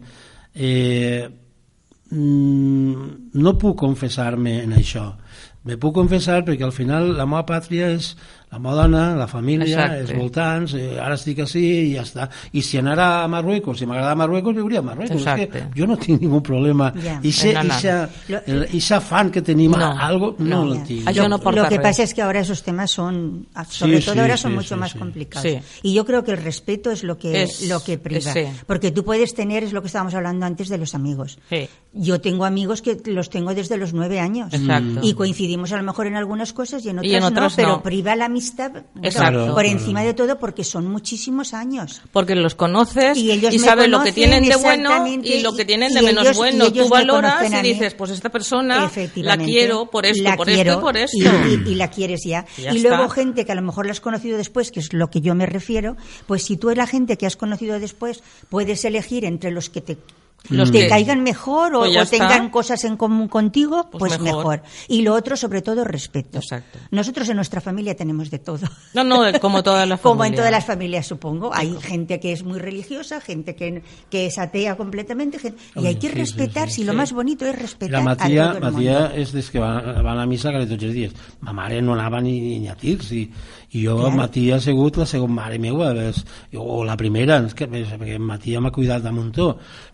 [0.55, 1.29] eh,
[2.11, 2.95] mm,
[3.35, 5.11] no puc confessar-me en això.
[5.65, 8.11] Me puc confessar perquè al final la meva pàtria és
[8.55, 10.01] la meva dona, la família, Exacte.
[10.01, 12.29] els voltants, eh, ara estic així i ja està.
[12.53, 15.17] I si anara a Marruecos, si m'agrada Marruecos, viuria a Marruecos.
[15.17, 15.49] És Exacte.
[15.75, 16.93] que jo no tinc ningú problema.
[17.03, 17.19] Ja.
[17.23, 18.09] I ixa,
[18.47, 19.85] el, ixa fan que tenim No.
[19.85, 20.75] a algo, no, No.
[20.75, 21.07] el tinc.
[21.09, 21.83] Això lo, no porta lo que res.
[21.83, 24.75] pasa es que ahora esos temas son, sobre Sí, todo sí, ahora son sí, mucho
[24.75, 24.99] sí, más sí.
[24.99, 25.51] complicados.
[25.51, 25.59] Sí.
[25.83, 28.33] Y yo creo que el respeto es lo que, Es- lo que priva.
[28.33, 28.45] sí.
[28.67, 31.39] Porque tú puedes tener, es lo que estábamos hablando antes de los amigos.
[31.51, 31.69] Sí.
[31.93, 34.53] Yo tengo amigos que los tengo desde los nueve años.
[34.53, 35.01] Exacto.
[35.03, 37.57] Y coincidimos a lo mejor en algunas cosas y en otras, Y en otras no,
[37.57, 37.83] pero no.
[37.83, 38.44] priva la amistad
[39.03, 39.55] Exacto.
[39.55, 42.03] por encima de todo porque son muchísimos años.
[42.13, 45.55] Porque los conoces Y y, ellos me sabes lo que tienen de bueno y lo
[45.55, 46.65] que tienen y de menos ellos- y bueno.
[46.67, 50.73] ellos Tú valoras y dices, pues esta persona la quiero por esto, La por quiero
[50.73, 51.17] esto y por esto.
[51.19, 51.25] Y,
[51.69, 52.45] y- y la quieres ya.
[52.59, 53.15] Y ya Y luego está.
[53.15, 55.47] gente que a lo mejor la has conocido después, que es lo que yo me
[55.47, 59.71] refiero, pues si tú eres la gente que has conocido después, puedes elegir entre los
[59.71, 59.99] que te
[60.51, 62.51] Los te que- caigan mejor o, Pues o tengan está.
[62.51, 64.59] cosas en común contigo, Pues pues, mejor.
[64.59, 64.63] mejor.
[64.89, 66.39] Y lo otro, sobre todo, respeto.
[66.39, 66.79] Exacto.
[66.91, 68.67] Nosotros en nuestra familia tenemos de todo.
[68.93, 70.37] No, no, como todas las Como en familias.
[70.37, 71.51] todas las familias, supongo.
[71.55, 75.95] Hay gente que es muy religiosa, gente que, que es atea completamente, gente- y hay
[75.97, 78.63] que sí, respetar, sí, si lo más bonito es respetar La a Matia, todo el
[78.65, 78.73] mundo.
[78.77, 81.13] Matia és des que van, van a missa gairebé tots els dies.
[81.41, 83.31] Ma mare no anava ni, ni a tirs i,
[83.75, 84.13] i jo, Clar.
[84.15, 86.21] Matia, ha sigut la segona mare meva és,
[86.55, 89.49] o la primera, és que, perquè Matia m'ha cuidat de muntó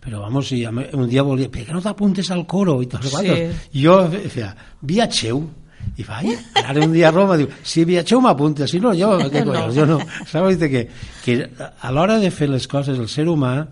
[0.05, 2.81] però vamos, si un dia volia per què no t'apuntes al coro?
[2.83, 3.17] i tot Sí.
[3.25, 3.81] sí.
[3.81, 3.97] jo
[4.29, 5.41] feia, viatgeu
[5.97, 9.41] i ai, ara un dia a Roma diu, si viatgeu m'apunta, si no, jo, què
[9.49, 9.71] No.
[9.73, 9.97] jo no.
[10.29, 10.83] Saps que,
[11.25, 11.39] que
[11.81, 13.67] a l'hora de fer les coses, el ser humà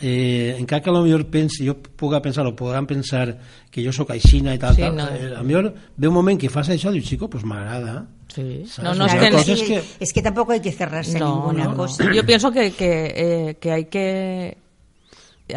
[0.00, 3.36] eh, encara que a lo millor pensi, jo puga pensar o podran pensar
[3.70, 5.06] que jo sóc aixina i tal, Sí, tal no.
[5.12, 8.06] eh, a lo millor ve un moment que fas això i diu, chico, pues m'agrada
[8.34, 8.64] Sí.
[8.82, 11.76] No, no, es que, es que tampoco hay que cerrarse no, ninguna no.
[11.76, 12.12] cosa.
[12.12, 13.12] Yo pienso que, que,
[13.50, 14.58] eh, que hay que...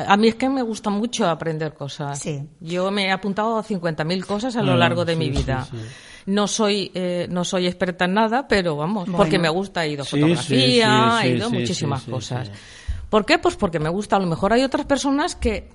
[0.05, 2.19] A mí es que me gusta mucho aprender cosas.
[2.19, 2.43] Sí.
[2.59, 5.67] Yo me he apuntado a 50.000 cosas a lo largo de sí, mi vida.
[5.71, 5.77] sí.
[6.27, 9.17] No soy eh, no soy experta en nada, pero vamos, Bueno.
[9.17, 12.05] porque me gusta, he ido a fotografía, sí, sí, he ido a sí, muchísimas sí,
[12.07, 12.47] sí, cosas.
[12.49, 12.53] sí.
[13.09, 13.39] ¿Por qué?
[13.39, 14.17] Pues porque me gusta.
[14.17, 15.69] A lo mejor hay otras personas que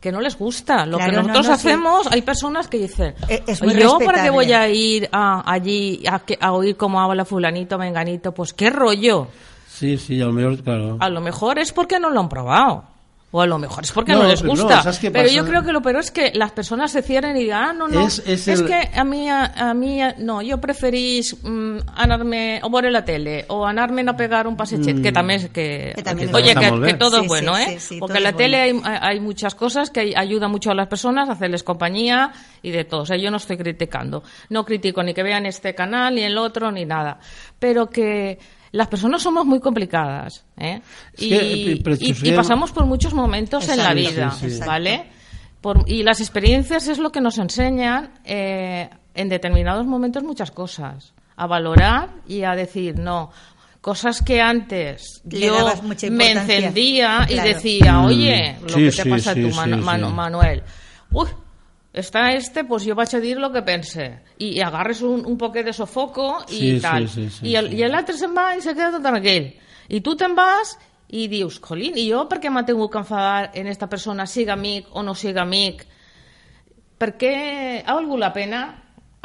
[0.00, 0.86] que no les gusta.
[0.86, 4.22] Lo Claro, que no, nosotros no, hacemos hay personas que dicen es muy yo para
[4.22, 8.52] qué voy a ir a, allí a, que- a oír cómo habla fulanito menganito pues
[8.52, 9.28] qué rollo
[9.68, 10.96] sí, sí, a lo millor, claro.
[11.00, 12.84] A lo mejor es porque no lo han probado.
[13.36, 14.82] O a lo mejor es porque No, no, les no, gusta.
[14.82, 17.40] ¿sabes qué pero yo creo que lo peor es que las personas se cierren y
[17.40, 20.14] digan, ah, no, no, Es- es, es el- que a mí, a, a mí, a-
[20.16, 25.02] no, yo preferís mm, anarme o ver la tele o anarme a pegar un pasechet,
[25.02, 27.66] que también es que, Que también oye, que, todo Sí, es bueno, sí, ¿eh?
[27.78, 28.88] sí, sí, Porque en la tele bueno.
[28.88, 32.84] hay, hay muchas cosas que ayudan mucho a las personas a hacerles compañía y de
[32.84, 33.02] todo.
[33.02, 34.22] O sea, yo no estoy criticando.
[34.48, 37.18] No critico ni que vean este canal, ni el otro, ni nada.
[37.58, 38.38] Pero que
[38.76, 40.80] las personas somos muy complicadas, ¿eh?
[41.18, 44.60] Y, eh, y- y pasamos por muchos momentos en la vida, sí, sí.
[44.66, 45.06] ¿vale?
[45.60, 51.12] Por- y las experiencias es lo que nos enseñan eh, en determinados momentos muchas cosas.
[51.36, 53.30] A valorar y a decir, no,
[53.80, 55.56] cosas que antes Le yo
[56.10, 59.76] me encendía y decía, oye, lo Sí, que te sí, pasa a tu sí, Manu-
[59.78, 59.82] sí.
[59.84, 60.62] Manu- Manuel.
[61.12, 61.28] Uy,
[61.96, 64.20] está este, pues yo vaig a dir lo que pense.
[64.38, 67.08] I, i agarres un, un poquet de sofoco i Sí, tal.
[67.08, 67.80] sí, sí, el- sí.
[67.80, 69.54] i l'altre se'n va i se queda tot tranquil.
[69.88, 70.76] I tu te'n vas
[71.08, 74.54] i dius, jolín, i jo per què m'ha tingut que enfadar en esta persona, siga
[74.54, 75.86] amic o no siga amic?
[76.98, 77.34] Per què
[77.86, 78.64] ha valgut la pena?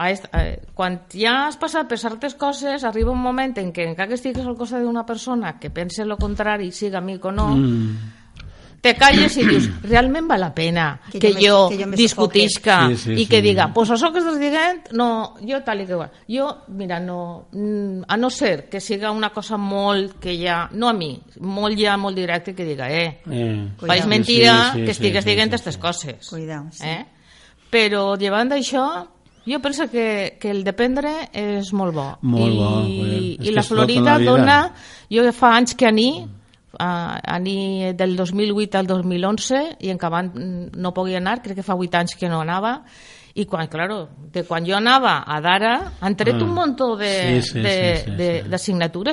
[0.02, 3.84] A est, eh, quan ja has passat per certes coses, arriba un moment en què
[3.86, 7.50] encara que estigues al costat d'una persona que pense lo contrari, siga amic o no,
[7.56, 7.98] Mm.
[8.82, 11.92] Te calles i dius, realment val la pena que, Que que, jo me- que jo
[11.92, 13.26] discutisca Sí, sí, i sí.
[13.30, 16.10] que diga, pues això que estàs dient, no, jo tal i que igual.
[16.28, 20.90] Jo, mira, no, mm, a no ser que siga una cosa molt que ja, no
[20.90, 24.86] a mi, molt ja, molt directe, que diga, eh, Eh, Faig Sí, mentida sí, sí,
[24.86, 25.80] que sí, estigues sí, dient sí, aquestes sí.
[25.80, 26.28] coses.
[26.30, 26.84] Cuidao, sí.
[26.88, 27.06] Eh?
[27.70, 29.08] Però llevant d'això,
[29.46, 32.08] jo penso que, que el dependre és molt bo.
[32.24, 34.74] Molt I, bo, I que la Florida dona...
[35.12, 36.26] Jo fa anys que ani,
[36.80, 41.60] a, ani del 2008 al 2011, i en que abans mm, no podia anar, crec
[41.60, 42.82] que fa 8 anys que no anava,
[43.46, 46.44] quan, claro, de quan jo anava a Dara, han tret Ah.
[46.44, 48.50] un munt de, Sí, sí, de, sí, sí, de, sí.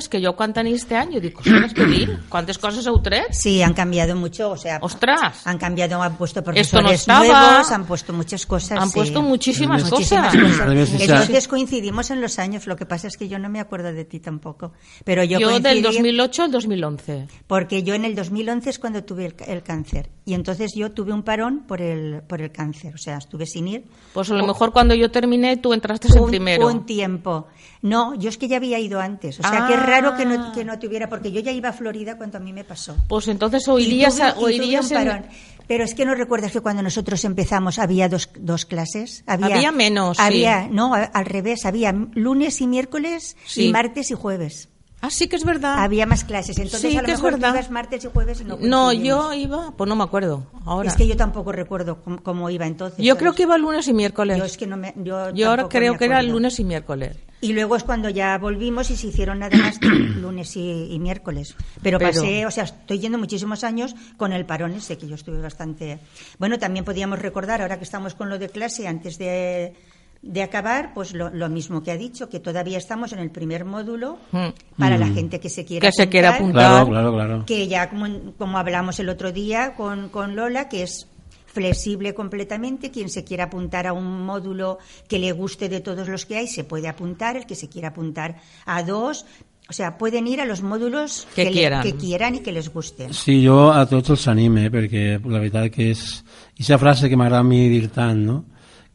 [0.08, 3.26] que jo quan tenia este any, jo dic, ostres, que dir, quantes coses heu tret?
[3.32, 5.46] Sí, han cambiado mucho, o sea, Ostras.
[5.46, 7.24] han cambiado, han puesto Esto no profesores estaba.
[7.24, 8.78] nuevos, han puesto muchas cosas.
[8.80, 8.94] Han sí.
[8.94, 10.42] puesto muchísimas Muchísimas cosas.
[10.42, 10.60] cosas.
[10.66, 13.60] Además, esa- Entonces coincidimos en los años, lo que pasa es que yo no me
[13.60, 14.72] acuerdo de ti tampoco.
[15.04, 17.28] Pero yo, Yo, del coincidí 2008 al 2011.
[17.46, 21.12] porque yo en el 2011 es cuando tuve el, el cáncer y entonces yo tuve
[21.12, 23.84] un parón por el, por el cáncer, o sea, estuve sin ir.
[24.12, 26.66] Pues a lo mejor cuando yo terminé tú entraste en un, primero.
[26.66, 27.46] un tiempo.
[27.82, 29.38] No, yo es que ya había ido antes.
[29.38, 29.68] O sea, Ah.
[29.68, 32.38] que es raro que no, que no tuviera, porque yo ya iba a Florida cuando
[32.38, 32.96] a mí me pasó.
[33.08, 35.26] Pues entonces oirías, tuve- a- oirías en-.
[35.68, 39.22] Pero es que no recuerdas que cuando nosotros empezamos había dos, dos clases.
[39.26, 40.22] Había, Había menos, sí.
[40.22, 43.66] Había, no, al revés, había lunes y miércoles Sí.
[43.66, 44.70] y martes y jueves.
[45.00, 45.78] Ah, sí que es verdad.
[45.78, 46.58] Había más clases.
[46.58, 47.54] Entonces Sí, a lo que mejor tú verdad.
[47.54, 50.44] ibas martes y jueves no no, yo iba, pues no me acuerdo.
[50.64, 50.88] Ahora.
[50.88, 52.98] Es que yo tampoco recuerdo cómo, cómo iba entonces.
[53.04, 54.38] Yo creo que iba lunes y miércoles.
[54.38, 57.16] Yo es que no me, yo Yo ahora creo me que era lunes y miércoles.
[57.40, 61.54] Y luego es cuando ya volvimos y se hicieron nada más lunes y, y miércoles.
[61.80, 65.14] Pero, Pero- pasé, o sea, estoy yendo muchísimos años con el parón ese, que yo
[65.14, 66.00] estuve bastante...
[66.40, 69.74] Bueno, también podíamos recordar, ahora que estamos con lo de clase, antes de,
[70.20, 73.64] de acabar, pues lo, lo mismo que ha dicho, que todavía estamos en el primer
[73.64, 74.48] módulo Mm.
[74.78, 76.70] para la gente que se quiera Que se quiera apuntar.
[76.70, 77.44] Claro, claro, claro.
[77.46, 81.06] que ya como, como hablamos el otro día con, con Lola, que es
[81.46, 84.78] flexible completamente, quien se quiera apuntar a un módulo
[85.08, 87.88] que le guste de todos los que hay, se puede apuntar, el que se quiera
[87.88, 89.24] apuntar a dos,
[89.68, 91.82] o sea, pueden ir a los módulos Que quieran.
[91.82, 93.12] que quieran y que les gusten.
[93.14, 96.22] Sí, jo a tots els anime, perquè la veritat que és...
[96.54, 98.44] Aquesta frase que m'agrada a mi dir tant, no?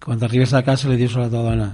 [0.04, 1.70] Quan arribes a casa li dius a la teva dona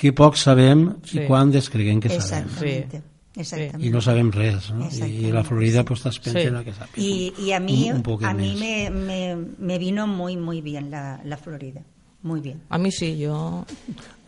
[0.00, 1.20] que poc sabem Sí.
[1.20, 2.46] i quan descreguem que sabem.
[2.48, 3.02] Exactamente.
[3.36, 3.86] Exactamente.
[3.86, 4.82] I no sabem res, no?
[4.84, 5.86] I Exactament, la Florida sí.
[5.86, 6.64] pues, estàs pensant Sí.
[6.64, 6.98] que saps.
[6.98, 8.60] Y, y a mí, Un- un a mí más.
[8.60, 11.82] me, me, me vino muy, muy bien la, la Florida.
[12.22, 12.60] Muy bien.
[12.68, 13.64] A mí sí, yo...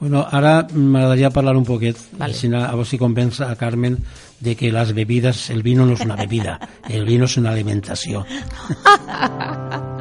[0.01, 2.33] Bueno, ara m'agradaria parlar un poquet, Vale.
[2.33, 3.99] així a veure si convença a Carmen
[4.41, 8.25] de que las bebidas, el vino no es una bebida, el vino es una alimentació.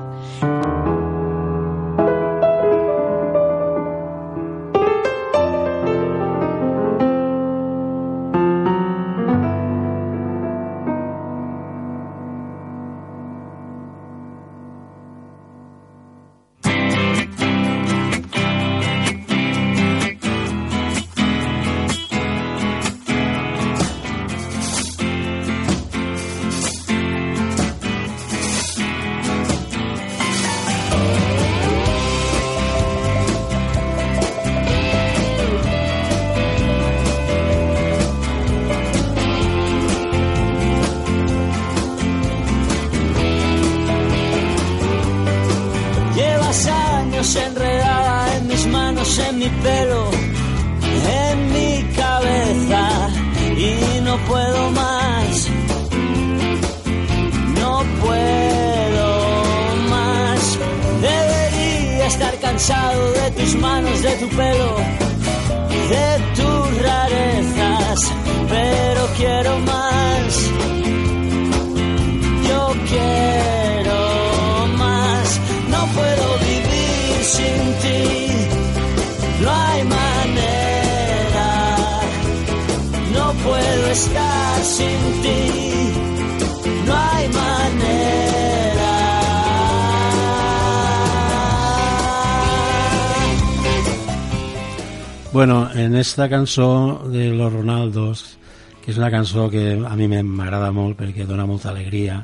[96.11, 98.37] Bueno, en esta cançó de Los Ronaldos,
[98.83, 102.17] que és una cançó que a mi m'agrada molt perquè dona molta alegria,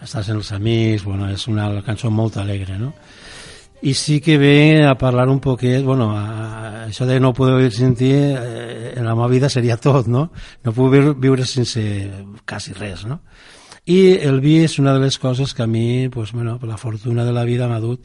[0.00, 2.94] estàs amb els amics, bueno, és una cançó molt alegre, no?
[3.82, 7.68] I sí que ve a parlar un poquet, bueno, a, a, això de no poder
[7.70, 10.30] ti, eh, en la meva vida seria tot, no?
[10.64, 11.82] No puc viure, sense
[12.46, 13.20] quasi res, no?
[13.84, 16.78] I el vi és una de les coses que a mi, pues, bueno, per la
[16.78, 18.00] fortuna de la vida m'ha dut,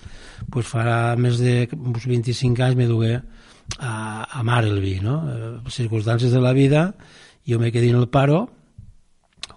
[0.51, 3.21] pues, farà més de uns 25 anys me dugué
[3.79, 5.17] a amar el vi, no?
[5.29, 6.95] Eh, circumstàncies de la vida,
[7.47, 8.49] jo me quedé en el paro,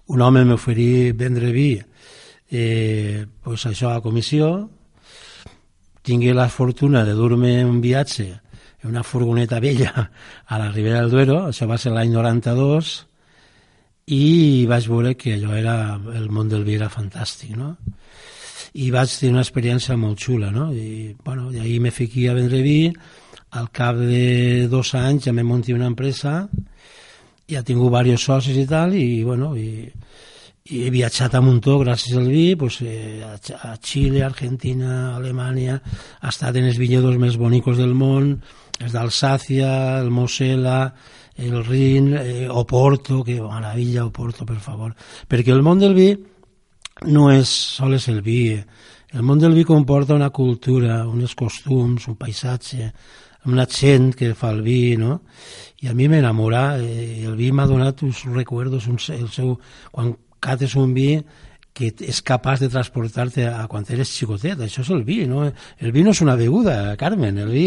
[0.08, 1.78] un home m'oferí vendre vi
[2.50, 4.70] eh, pues això a comissió,
[6.02, 8.28] tingué la fortuna de dur-me un viatge
[8.80, 10.10] en una furgoneta vella
[10.46, 12.94] a la Ribera del Duero, això va ser l'any 92,
[14.08, 17.74] i vaig veure que allò era, el món del vi era fantàstic, no?
[18.78, 20.70] I vaig tenir una experiència molt xula, no?
[20.72, 22.92] I, bueno, i ahir me fiqui a vendre vi,
[23.50, 26.48] al cap de dos anys ja me monti una empresa,
[27.48, 29.88] ja he tingut diversos socis i tal, i, bueno, i,
[30.68, 35.78] i he viatjat a muntó gràcies al vi pues, eh, a, Xile, Argentina, Alemanya
[36.20, 38.34] ha estat en els vinyedos més bonicos del món
[38.78, 40.92] els d'Alsàcia, el Mosela
[41.38, 44.94] el Rin, eh, Oporto que maravilla Oporto, per favor.
[45.30, 46.10] Perquè el món del vi
[47.06, 48.58] no és sols el vi
[49.14, 52.90] el món del vi comporta una cultura, uns costums, un paisatge,
[53.46, 55.20] una gent que fa el vi, no?
[55.82, 59.54] I a mi m'enamora, eh, el vi m'ha donat uns recuerdos, un, el seu,
[59.92, 61.12] quan cates un vi
[61.78, 65.44] que és capaç de transportar-te a quan eres xicotet, això és el vi, no?
[65.78, 67.66] El vi no és una beguda, Carmen, el vi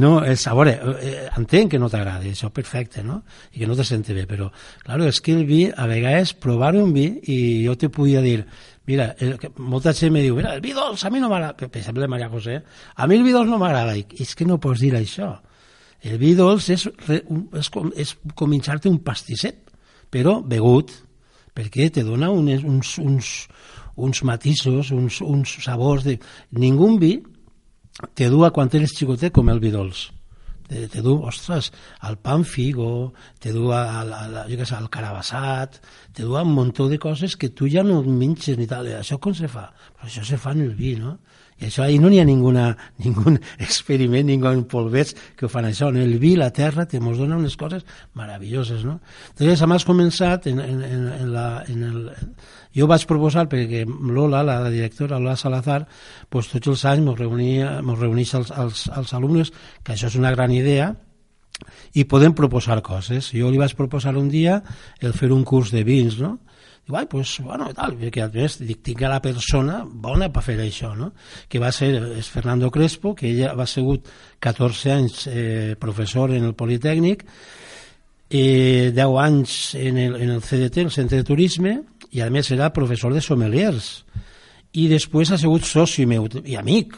[0.00, 0.46] no és...
[0.48, 0.72] A veure,
[1.04, 3.20] eh, entenc que no t'agrada, això perfecte, no?
[3.52, 4.48] I que no te sente bé, però,
[4.86, 8.46] claro, és que el vi, a vegades, provar un vi, i jo te podia dir,
[8.86, 11.56] mira, el, que molta gent me diu, mira, el vi dolç a mi no m'agrada,
[11.56, 12.60] per exemple, Maria José,
[12.96, 15.34] a mi el vi dolç no m'agrada, és que no pots dir això.
[16.02, 19.70] El vi dolç és, és, com, és com menjar-te un pastisset,
[20.12, 20.90] però begut,
[21.54, 23.30] perquè te dona unes, uns, uns,
[23.96, 26.04] uns matisos, uns, uns sabors.
[26.04, 26.18] De...
[26.58, 27.14] Ningú vi
[28.14, 30.08] te du a quan eres xicotet com el vi dolç.
[30.68, 31.70] Te, te du, ostres,
[32.06, 35.80] al pan figo, te du al, al, jo què sé, al carabassat,
[36.16, 38.88] te du a un munt de coses que tu ja no menges ni tal.
[38.98, 39.68] Això com se fa?
[39.96, 41.18] Però això se fa en el vi, no?
[41.62, 42.64] I això ahí no n'hi ha ninguna,
[43.04, 45.92] ningun experiment, ningun polvets que ho fan això.
[45.92, 47.86] En el vi, la terra, te mos dona unes coses
[48.18, 48.98] meravelloses, no?
[49.30, 52.02] Entonces, hem començat en, en, en, en, la, en el...
[52.74, 55.84] Jo vaig proposar, perquè Lola, la directora, Lola Salazar,
[56.32, 59.52] pues, tots els anys mos reunia, mos reuneix als, als, als alumnes,
[59.84, 60.94] que això és una gran idea,
[61.94, 63.30] i podem proposar coses.
[63.36, 64.62] Jo li vaig proposar un dia
[65.00, 66.38] el fer un curs de vins, no?
[66.82, 70.56] Diu, ai, pues, bueno, tal, perquè a més dic, tinc la persona bona per fer
[70.64, 71.12] això, no?
[71.48, 74.08] Que va ser, és Fernando Crespo, que ella va sigut
[74.42, 77.22] 14 anys eh, professor en el Politécnic,
[78.28, 81.76] eh, 10 anys en el, en el CDT, el Centre de Turisme,
[82.10, 83.92] i a més era professor de sommeliers.
[84.74, 86.96] I després ha sigut soci meu i amic.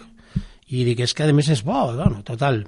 [0.72, 2.64] I dic, és que a més és bo, bueno, total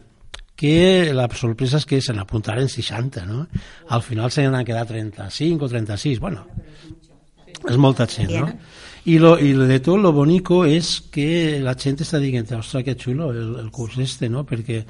[0.57, 3.45] que la sorpresa és que se n'apuntaren 60, no?
[3.93, 6.47] Al final se n'han quedat 35 o 36, bueno,
[7.65, 8.51] és molta gent, no?
[9.07, 12.97] I, lo, i de tot lo bonico és que la gent està dient, ostres, que
[12.99, 14.43] xulo el, el curs este, no?
[14.49, 14.83] Perquè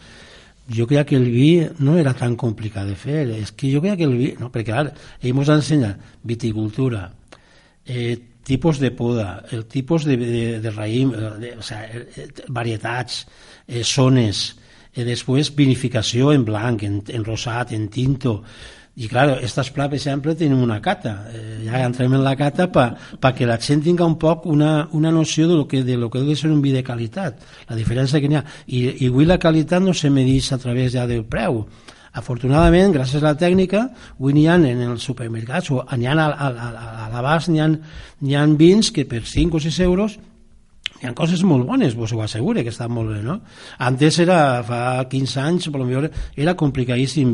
[0.73, 4.01] jo crec que el vi no era tan complicat de fer, és que jo crec
[4.01, 4.51] que el vi, no?
[4.51, 5.93] perquè ara, ell ens ensenya
[6.27, 7.11] viticultura,
[7.87, 13.27] eh, tipus de poda, el tipus de, de, de raïm, de, o sea, eh, varietats,
[13.67, 14.57] eh, zones,
[14.95, 18.41] eh, després vinificació en blanc, en, en rosat, en tinto,
[18.97, 21.27] i clar, estas plats, per exemple, tenen una cata.
[21.29, 24.89] Eh, ja entrem en la cata perquè pa que la gent tinga un poc una,
[24.97, 27.77] una noció de lo, que, de lo que deu ser un vi de qualitat, la
[27.77, 28.45] diferència que n'hi ha.
[28.67, 31.67] I, I avui la qualitat no se medeix a través ja del preu.
[32.17, 33.83] Afortunadament, gràcies a la tècnica,
[34.17, 37.61] avui n'hi ha en els supermercats, o n'hi ha a, a, a, a l'abast, n'hi
[37.61, 37.69] ha,
[38.41, 40.17] ha vins que per 5 o 6 euros
[41.01, 43.37] hi ha coses molt bones, vos ho assegure que estan molt bé, no?
[43.85, 44.81] Antes era, fa
[45.11, 47.33] 15 anys, per millor, era complicadíssim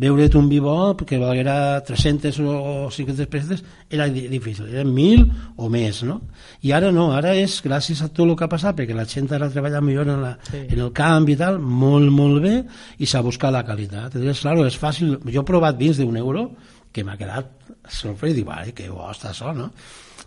[0.00, 5.68] veure't un vi bo que valguera 300 o 500 pessetes, era difícil, eren 1.000 o
[5.72, 6.20] més, no?
[6.62, 9.30] I ara no, ara és gràcies a tot el que ha passat, perquè la gent
[9.32, 10.64] ara treballa millor en, la, sí.
[10.68, 12.54] en el camp i tal, molt, molt bé,
[12.98, 14.14] i s'ha buscat la qualitat.
[14.14, 16.48] Entonces, claro, és fàcil, jo he provat vins d'un euro,
[16.92, 17.48] que m'ha quedat
[17.88, 19.70] sorprès, i dic, vale, que bo està això, no?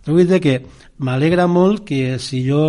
[0.05, 0.59] Vull dir que
[1.01, 2.67] m'alegra molt que si jo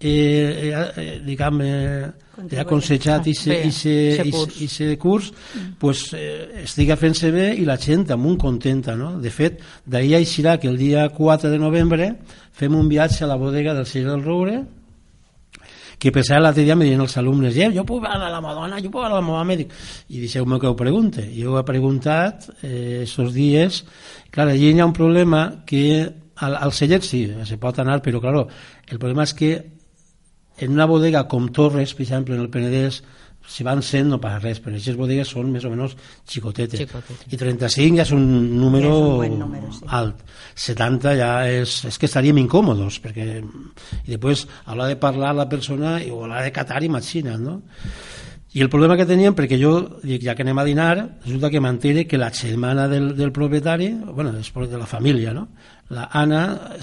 [0.00, 2.08] eh, eh, diguem, eh,
[2.48, 5.76] he aconsejat i aquest curs, mm.
[5.78, 8.96] pues, eh, estigui fent-se bé i la gent amunt contenta.
[8.96, 9.18] No?
[9.20, 12.14] De fet, d'ahir aixirà que el dia 4 de novembre
[12.56, 14.60] fem un viatge a la bodega del Celler del Roure,
[16.00, 18.40] que per cert l'altre dia me diuen els alumnes eh, jo puc anar a la
[18.40, 21.64] Madonna, jo puc anar a la Mohamed i deixeu-me que ho pregunte jo ho he
[21.68, 23.82] preguntat eh, estos dies
[24.32, 26.08] clar, allí hi ha un problema que
[26.40, 28.46] al, al celler sí, se pot anar, però claro,
[28.88, 29.52] el problema és que
[30.60, 33.00] en una bodega com Torres, per exemple, en el Penedès,
[33.50, 35.96] si van 100 no passa res, però aquestes bodegues són més o menys
[36.28, 36.84] xicotetes.
[36.84, 37.30] Xicotete.
[37.32, 38.26] I 35 ja és un
[38.60, 39.88] número, ja és un número sí.
[39.98, 40.20] alt.
[40.54, 41.78] 70 ja és...
[41.88, 43.40] És que estaríem incòmodos, perquè...
[43.40, 47.58] I després, a l'hora de parlar la persona, o a l'hora de catar, imagina't, no?
[48.52, 51.60] I el problema que teníem, perquè jo, dic, ja que anem a dinar, resulta que
[51.62, 55.48] m'entere que la germana del, del propietari, bueno, és de la família, no?
[55.90, 56.74] la Anna,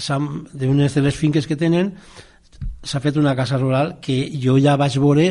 [0.52, 1.92] d'unes de les finques que tenen,
[2.82, 5.26] s'ha fet una casa rural que jo ja vaig veure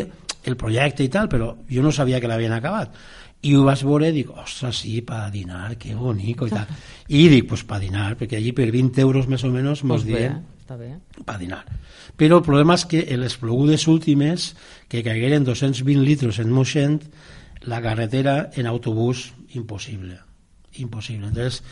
[0.46, 2.94] el projecte i tal, però jo no sabia que l'havien acabat.
[3.42, 6.70] I ho vaig veure i dic, ostres, sí, per dinar, que bonico i tal.
[7.18, 10.06] I dic, pues per dinar, perquè allí per 20 euros més o menys mos Pues
[10.06, 11.00] bé, diem està bé.
[11.26, 11.64] per dinar.
[12.18, 14.56] Però el problema és que en les plogudes últimes,
[14.90, 17.02] que caigueren 220 litres en Moixent,
[17.64, 20.20] la carretera en autobús, impossible.
[20.78, 21.28] Impossible.
[21.28, 21.64] Entonces,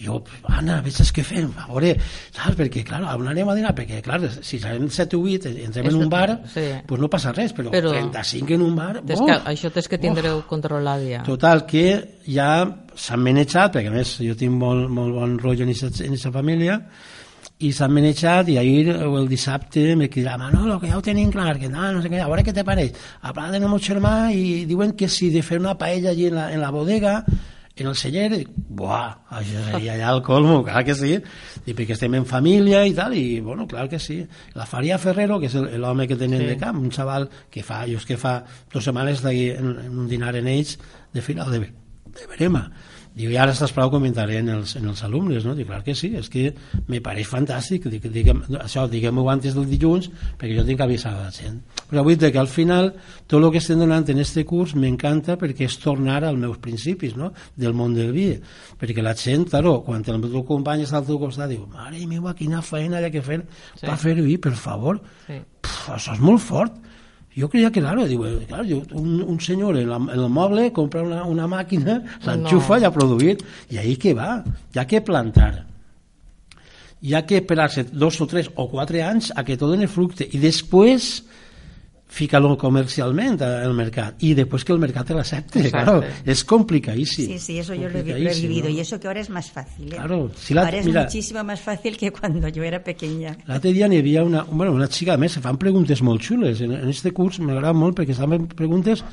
[0.00, 1.92] jo, Anna, veig què fem, a veure,
[2.32, 2.56] saps?
[2.56, 3.74] Perquè, clar, on anem a dinar?
[3.76, 6.66] Perquè, clar, si serem 7 o 8, entrem en un bar, sí.
[6.88, 9.02] pues no passa res, però, Però- 35 en un bar...
[9.04, 9.24] Uf!
[9.26, 11.22] que, això tens que tindreu controlat ja.
[11.26, 11.84] Total, que
[12.26, 12.50] ja
[12.96, 16.80] s'han manejat, perquè a més jo tinc molt, molt bon rotllo en aquesta família,
[17.60, 21.30] i s'han manejat i ahir o el dissabte me crida Manolo, que ja ho tenim
[21.30, 22.92] clar, que no, no sé què, a veure què te pareix.
[23.20, 26.38] A parlar de meu germà i diuen que si de fer una paella allí en
[26.38, 27.18] la, en la bodega,
[27.80, 31.14] en el celler, dic, buah, això seria ja el colmo, clar que sí,
[31.64, 34.18] i perquè estem en família i tal, i bueno, clar que sí.
[34.56, 36.48] La Faria Ferrero, que és l'home que tenen Sí.
[36.50, 38.42] de camp, un xaval que fa, jo és que fa
[38.72, 40.78] dues setmanes en, en un dinar en ells
[41.12, 42.66] de final de, de verema.
[43.10, 45.56] Diu, i ara estàs prou comentaré en els, en els alumnes, no?
[45.58, 46.52] Dic, clar que sí, és que
[46.86, 50.06] me pareix fantàstic, dic, diguem, això diguem-ho antes del dilluns,
[50.38, 51.58] perquè jo tinc que avisar a la gent.
[51.90, 52.92] Però vull dir que al final
[53.26, 57.16] tot el que estem donant en este curs m'encanta perquè és tornar als meus principis,
[57.18, 57.32] no?
[57.56, 58.28] del món del vi,
[58.78, 62.32] perquè la gent, claro, quan el teu company està al teu costat, diu, mare meva,
[62.38, 63.40] quina feina ha que fer
[63.74, 63.86] Sí.
[63.86, 65.40] per fer vi, per favor, Sí.
[65.60, 66.72] Pff, això és molt fort.
[67.36, 70.28] Jo creia que, claro, diu, eh, claro, jo, un, un senyor en, la, en el
[70.28, 72.82] moble compra una, una màquina, l'enxufa No.
[72.82, 73.44] i ha produït.
[73.70, 74.40] I ahí que va,
[74.74, 75.66] hi ha que plantar.
[77.00, 80.26] Hi ha que esperar-se dos o tres o quatre anys a que tot doni fructe
[80.26, 81.22] i després
[82.10, 85.60] ficar-lo comercialment al mercat i després que el mercat te l'accepte.
[85.62, 85.84] Exacte.
[85.84, 87.26] Claro, és complicadíssim.
[87.30, 88.74] Sí, sí, eso yo lo he, lo vivido ¿no?
[88.74, 89.86] y eso que ahora es más fácil.
[89.92, 89.96] ¿eh?
[89.96, 93.36] Claro, si la- ahora es mira- muchísimo más fácil que cuando yo era pequeña.
[93.46, 96.60] L'altre dia n'hi havia una, bueno, una xica, a més, se fan preguntes molt xules.
[96.60, 99.04] En, en este curs m'agrada molt perquè fan preguntes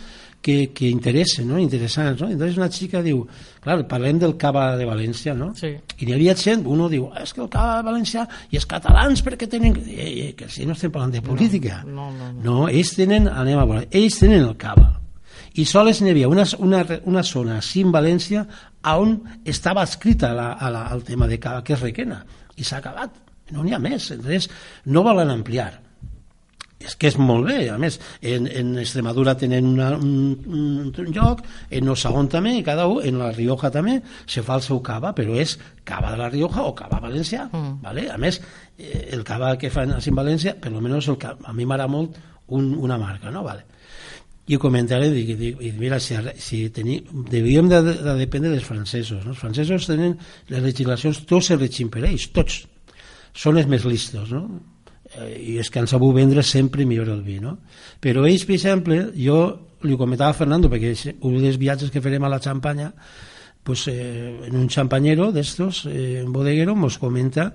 [0.41, 1.59] que, que interessen, no?
[1.59, 2.21] interessants.
[2.21, 2.29] No?
[2.29, 3.23] Entonces una xica diu,
[3.63, 5.49] clar, parlem del cava de València, no?
[5.57, 5.73] Sí.
[5.75, 9.23] I n'hi havia gent, uno diu, és que el cava de València i els catalans
[9.25, 9.75] perquè tenen...
[9.87, 11.81] Eh, eh, que si no estem parlant de política.
[11.85, 12.45] no, no, no.
[12.45, 14.93] no ells tenen, anem a veure, ells tenen el cava.
[15.57, 18.45] I sols n'hi havia una, una, una zona així en València
[18.93, 22.21] on estava escrita la, a la, el tema de cava, que és Requena,
[22.55, 23.23] i s'ha acabat.
[23.51, 24.11] No n'hi ha més.
[24.11, 24.49] Entonces,
[24.85, 25.71] no volen ampliar.
[26.79, 31.07] És que és molt bé, a més, en, en Extremadura tenen una, un, un, un
[31.15, 31.39] lloc,
[31.73, 33.95] en Osagon també, i cada un, en la Rioja també,
[34.29, 37.79] se fa el seu cava, però és cava de la Rioja o cava valencià, Mm.
[37.81, 38.03] ¿vale?
[38.13, 38.37] A més,
[38.77, 41.65] eh, el cava que fan així en València, per lo menos el, ca- a mi
[41.65, 42.15] m'agrada molt
[42.53, 43.41] un, una marca, no?
[43.43, 43.65] Vale.
[44.47, 47.01] I ho comentaré, dic, dic, mira, si, si teni,
[47.33, 49.25] devíem de, de, dependre dels francesos.
[49.25, 49.33] No?
[49.33, 50.13] Els francesos tenen
[50.53, 52.61] les legislacions, tots se regim per ells, tots.
[53.33, 54.45] Són els més listos, no?
[55.17, 57.57] Eh, I és que han sabut vendre sempre millor el vi, no?
[58.03, 59.39] Però ells, per exemple, jo
[59.87, 60.93] li comentava a Fernando, perquè
[61.25, 62.91] un dels viatges que farem a la Xampanya,
[63.63, 67.53] pues, eh, en un champañero d'estos, eh, un bodeguero, nos comenta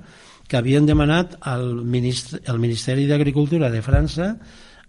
[0.49, 4.37] que havien demanat al, ministre, al Ministeri d'Agricultura de França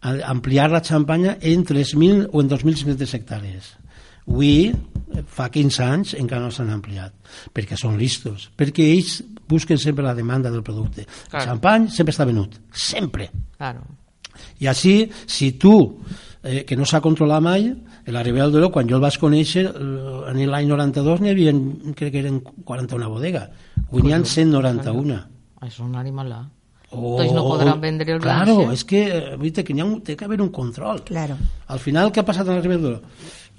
[0.03, 3.69] ampliar la Xampanya en 3.000 o en 2.500 hectàrees.
[4.27, 7.13] Avui, eh, fa 15 anys, encara no s'han ampliat,
[7.53, 11.01] perquè són listos, perquè ells busquen sempre la demanda del producte.
[11.01, 11.45] El Claro.
[11.45, 13.29] xampany sempre està venut, sempre.
[13.57, 13.81] Claro.
[14.59, 15.99] I així, si tu,
[16.43, 17.73] eh, que no s'ha controlat mai,
[18.07, 21.53] la Ribera del Duero, quan jo el vaig conèixer, eh, en l'any 92 n'hi havia,
[21.95, 23.49] crec que eren 41 bodega.
[23.89, 25.21] Avui n'hi ha 191.
[25.65, 26.41] És un animalà.
[26.95, 29.85] O, Doncs no podran vendre el Claro, és que, eh, vull dir que n'hi ha
[29.85, 31.01] un, té que haver un control.
[31.03, 31.37] Claro.
[31.67, 33.01] Al final, què ha passat en la Ribera del Duero?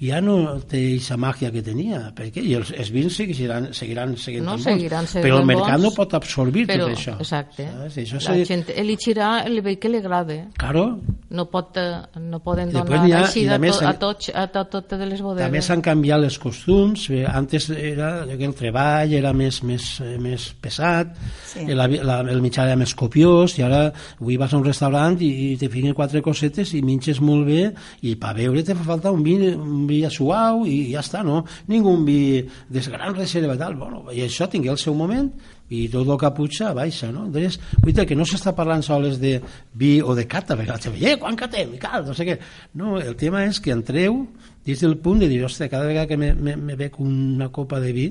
[0.01, 4.43] Ja no té aquesta màgia que tenia, perquè i els, els vins seguiran, seguiran seguint
[4.43, 7.13] No bons, seguiran però el mercat bons, no pot absorbir Però, tot això.
[7.19, 7.63] exacte.
[7.71, 7.97] Saps?
[8.03, 10.41] Això la se- gent elegirà el bé que li agrada.
[10.57, 10.99] Claro,
[11.35, 14.29] No, pot, eh, no poden Després donar ha- així a, a més to, a, tots,
[14.33, 15.43] a, to, totes les bodegues.
[15.49, 17.09] També s'han canviat els costums.
[17.09, 21.15] eh, Antes era que el treball era més, més, eh, més pesat,
[21.45, 21.65] Sí.
[21.65, 21.73] sí.
[21.73, 23.91] la, la, el mitjà era més copiós, i ara
[24.21, 27.73] avui vas a un restaurant i, i te fiquen quatre cosetes i minxes molt bé,
[28.03, 31.43] i per beure te fa falta un vi, un vi suau i ja està, no?
[31.67, 33.75] Ningú un vi de gran reserva tal.
[33.75, 35.31] Bueno, I això tingué el seu moment
[35.69, 37.25] i tot el puja baixa, no?
[37.25, 39.39] Entonces, vull dir que no s'està parlant sols de
[39.73, 41.73] vi o de cata, perquè la gent eh, quan catem?
[41.73, 42.37] I cal, no sé què.
[42.75, 44.25] No, el tema és que entreu
[44.65, 47.79] des del punt de dir, hòstia, cada vegada que me, me, me bec una copa
[47.79, 48.07] de vi,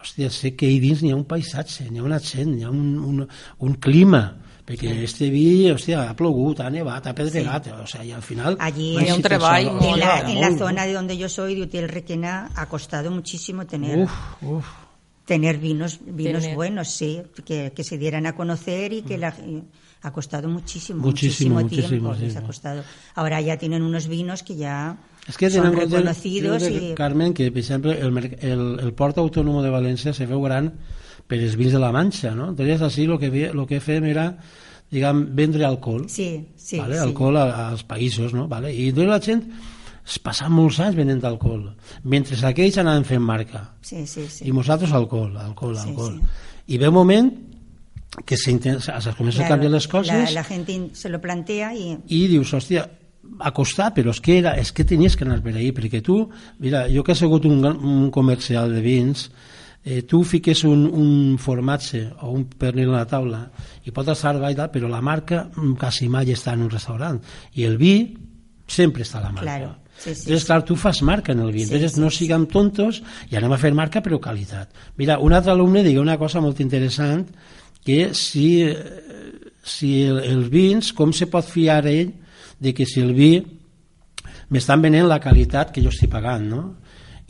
[0.00, 2.70] hòstia, sé que ahí dins n'hi ha un paisatge, n'hi ha una gent, n'hi ha
[2.70, 3.26] un, un,
[3.58, 4.24] un clima,
[4.70, 8.56] perquè este vi, hòstia, ha plogut, ha nevat, ha pedregat, o sea, y al final...
[8.60, 11.62] Allí no Hay un treball En la, en la zona de donde yo soy, de
[11.62, 14.12] Utiel Requena, ha costado muchísimo tener, Uf,
[14.42, 14.66] uf.
[15.26, 16.54] tener vinos, vinos Tener.
[16.56, 19.62] buenos, sí, que, que se dieran a conocer y que la, eh,
[20.02, 22.08] ha costado muchísimo, Muchísimo, muchísimo, tiempo.
[22.08, 22.38] muchísimo, les sí.
[22.38, 22.82] ha costado.
[23.16, 24.96] Ahora ya tienen unos vinos que ya
[25.28, 29.18] És que son reconocidos crec, y Carmen, que, per exemple, el, merc- el, el Port
[29.20, 30.72] Autònom de València se feu gran
[31.30, 32.48] per els vins de la Manxa, no?
[32.50, 34.24] Entonces, així lo que, lo que fem era,
[34.90, 36.08] diguem, vendre alcohol.
[36.10, 36.96] sí, sí, vale?
[36.98, 37.00] sí.
[37.06, 38.48] alcohol a, als països, no?
[38.50, 38.72] Vale?
[38.74, 39.44] I entonces la gent
[40.10, 41.68] es passava molts anys venent alcohol,
[42.02, 43.68] mentre aquells anaven fent marca.
[43.80, 44.48] Sí, sí, sí.
[44.48, 46.16] I nosaltres alcohol, alcohol, Sí, alcohol.
[46.18, 46.74] sí.
[46.74, 47.30] I ve un moment
[48.26, 51.08] que se, inten- se comencen a Claro, canviar les coses La, la gente in- se
[51.08, 52.88] lo plantea y i dius, hòstia,
[53.38, 56.28] ha costat, però és que, era, és que tenies que anar per ahí, perquè tu,
[56.58, 59.28] mira, jo que he sigut un, un comercial de vins,
[59.84, 63.44] eh, tu fiques un, un formatge o un pernil a la taula
[63.84, 67.20] i pot estar i tal, però la marca mm, quasi mai està en un restaurant.
[67.56, 67.94] I el vi
[68.70, 69.46] sempre està a la marca.
[69.46, 70.46] Claro, sí, sí, Entonces, sí.
[70.46, 71.64] clar, tu fas marca en el vi.
[71.64, 74.74] Sí, Entonces, sí, no siguem tontos i anem a fer marca, però qualitat.
[75.00, 77.26] Mira, un altre alumne diu una cosa molt interessant,
[77.84, 82.12] que si, eh, si el, els vins, com se pot fiar ell
[82.60, 83.38] de que si el vi
[84.50, 86.62] m'estan venent la qualitat que jo estic pagant, no?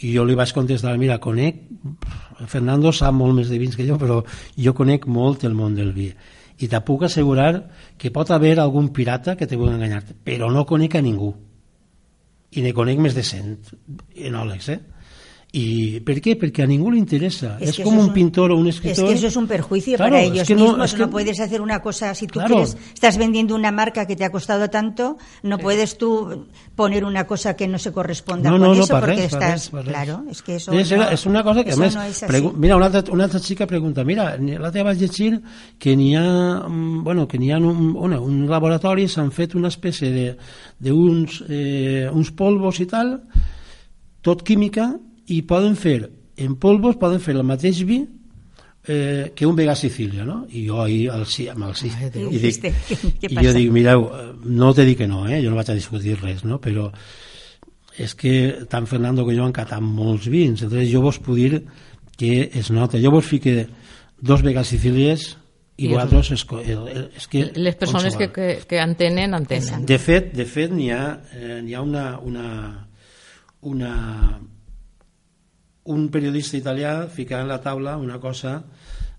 [0.00, 1.58] I jo li vaig contestar, mira, conec,
[2.48, 4.22] Fernando sap molt més de vins que jo, però
[4.56, 6.08] jo conec molt el món del vi.
[6.60, 7.52] I te puc assegurar
[8.00, 11.34] que pot haver algun pirata que te vulgui enganyar, però no conec a ningú.
[12.56, 13.74] I ne conec més de 100
[14.30, 14.80] enòlegs, eh?
[15.52, 16.36] ¿Y por qué?
[16.36, 17.56] Porque a ningún le interesa.
[17.58, 19.04] Es, que como eso un pintor o un escritor.
[19.06, 20.92] Es que eso es un perjuicio Claro, para es ellos que no- mismos.
[20.92, 22.54] es No, que- puedes hacer una cosa, si tú Claro.
[22.54, 26.46] quieres, estás vendiendo una marca que te ha costado tanto, no puedes tú
[26.76, 29.72] poner una cosa que no se corresponda No, con no, no, eso porque res, estás,
[29.72, 32.02] res, claro, es que eso És, no, és una cosa que a eso més no
[32.04, 32.32] es así.
[32.32, 35.42] pregu- mira, una altra, una altra xica pregunta mira, l'altre vaig llegir
[35.80, 39.66] que n'hi ha mm, bueno, que n'hi ha un, una, un laboratori s'han fet una
[39.68, 40.36] espècie de
[40.78, 43.24] d'uns eh, uns polvos i tal
[44.22, 44.94] tot química
[45.30, 46.10] i poden fer
[46.40, 48.00] en polvos poden fer el mateix vi
[48.86, 50.46] eh, que un Vega Sicília, no?
[50.48, 51.90] I jo ahir el sí, amb el sí.
[51.90, 55.08] I I, dic, dijiste, ¿qué, qué i jo dic, mireu, eh, no te dic que
[55.08, 55.42] no, eh?
[55.44, 56.60] jo no vaig a discutir res, no?
[56.60, 56.88] però
[58.00, 61.64] és que tant Fernando com jo han catat molts vins, entonces jo vos puc dir
[62.16, 63.00] que es nota.
[63.00, 63.66] Jo vos fique
[64.20, 65.36] dos Vegas Sicílies
[65.80, 69.86] i I vosaltres és, el, el, és que Les persones que, que, que entenen, entenen.
[69.88, 72.48] De fet, de fet n'hi ha, eh, n'hi ha una, una,
[73.64, 73.92] una,
[75.84, 78.58] un periodista italià ficant en la taula una cosa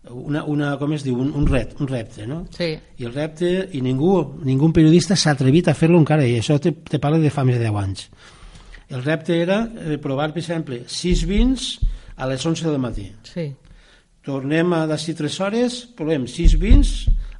[0.09, 2.41] una, una, com es diu, un, un, ret, un repte, no?
[2.55, 2.71] Sí.
[2.73, 4.15] I el repte, i ningú,
[4.47, 7.59] ningú periodista s'ha atrevit a fer-lo encara, i això te, te parla de fa més
[7.59, 8.07] de 10 anys.
[8.91, 11.67] El repte era eh, provar, per exemple, 6 vins
[12.17, 13.07] a les 11 del matí.
[13.29, 13.51] Sí.
[14.25, 16.95] Tornem a d'ací 3 hores, provem 6 vins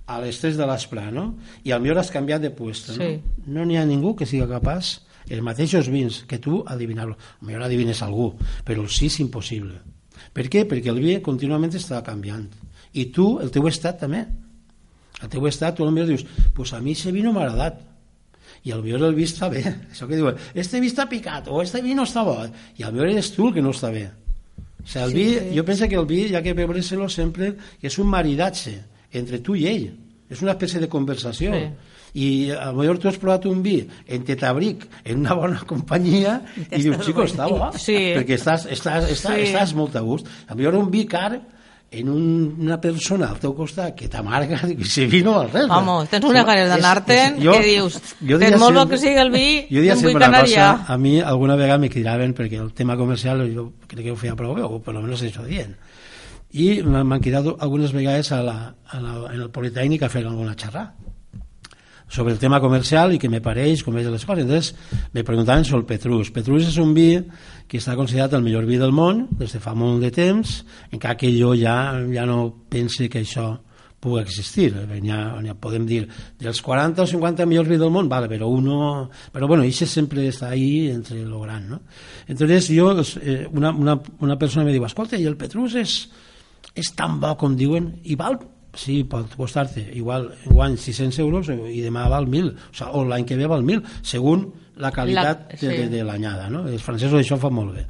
[0.06, 1.32] a les 3 de l'espre, no?
[1.66, 3.10] I al millor has canviat de puesto, no?
[3.10, 3.48] Sí.
[3.50, 5.00] No n'hi ha ningú que siga capaç
[5.32, 7.16] els mateixos vins que tu adivinar-lo.
[7.16, 8.34] A millor adivines algú,
[8.68, 9.80] però el 6 impossible.
[10.36, 10.66] Per què?
[10.70, 12.48] Perquè el vi contínuament està canviant.
[12.94, 14.26] I tu, el teu estat també.
[15.22, 16.26] El teu estat, tu potser dius,
[16.56, 17.82] pues a mi aquest vi no m'ha agradat.
[18.64, 19.64] I al millor el vi està bé.
[19.92, 22.38] Això que diuen, este vi està picat, o este vi no està bo.
[22.78, 24.10] I al millor eres tu el que no està bé.
[24.82, 27.98] O sigui, el vi, jo penso que el vi, ja que veure-se-lo sempre, que és
[28.02, 28.80] un maridatge
[29.14, 29.92] entre tu i ell.
[30.32, 31.54] És una espècie de conversació.
[31.54, 31.91] Sí.
[32.14, 36.42] I a lo millor tu has provat un vi en tetabric, en una bona companyia,
[36.70, 37.96] i dius, xico, està bo, Sí.
[38.18, 39.48] perquè estàs, estàs, estàs, Sí.
[39.52, 40.28] estàs molt a gust.
[40.48, 41.40] A lo millor un vi car
[41.92, 45.66] en un, una persona al teu costat que t'amarga, si vi no val res.
[45.68, 49.20] Vamos, tens unes ganes d'anar-te'n que dius, jo per diria molt bo sempre- que sigui
[49.20, 52.72] el vi, jo diria sempre una cosa, a mi alguna vegada me cridaven perquè el
[52.74, 55.76] tema comercial jo crec que ho feia prou bé, o per almenys això dient
[56.54, 58.58] i m'han cridat algunes vegades a la,
[58.88, 60.94] a la, en el Politécnic a fer alguna xerrà
[62.12, 64.44] sobre el tema comercial i que me pareix com és les coses.
[64.44, 64.76] Entonces,
[65.16, 66.30] me preguntaven sobre el Petrus.
[66.36, 67.16] Petrus és un vi
[67.72, 70.60] que està considerat el millor vi del món des de fa molt de temps,
[70.92, 73.54] encara que jo ja, ja no pense que això
[74.02, 74.74] pugui existir.
[74.76, 76.04] Ha, n'hi ha, podem dir,
[76.42, 79.08] dels 40 o 50 millors vi del món, vale, però uno...
[79.32, 81.84] Però bueno, això sempre està ahí entre lo gran, no?
[82.28, 82.92] Entonces, jo,
[83.22, 86.02] eh, una, una, una persona me diu, escolta, i el Petrus és,
[86.76, 88.42] és tan bo com diuen, i val
[88.74, 89.84] sí, pot costar-te.
[89.98, 93.64] Igual guany 600 euros i demà val 1.000 o, sigui, o l'any que ve val
[93.64, 94.48] 1.000 segons
[94.82, 95.68] la qualitat La- sí.
[95.68, 96.66] de, de, de l'anyada no?
[96.68, 97.86] els francesos això fan molt bé.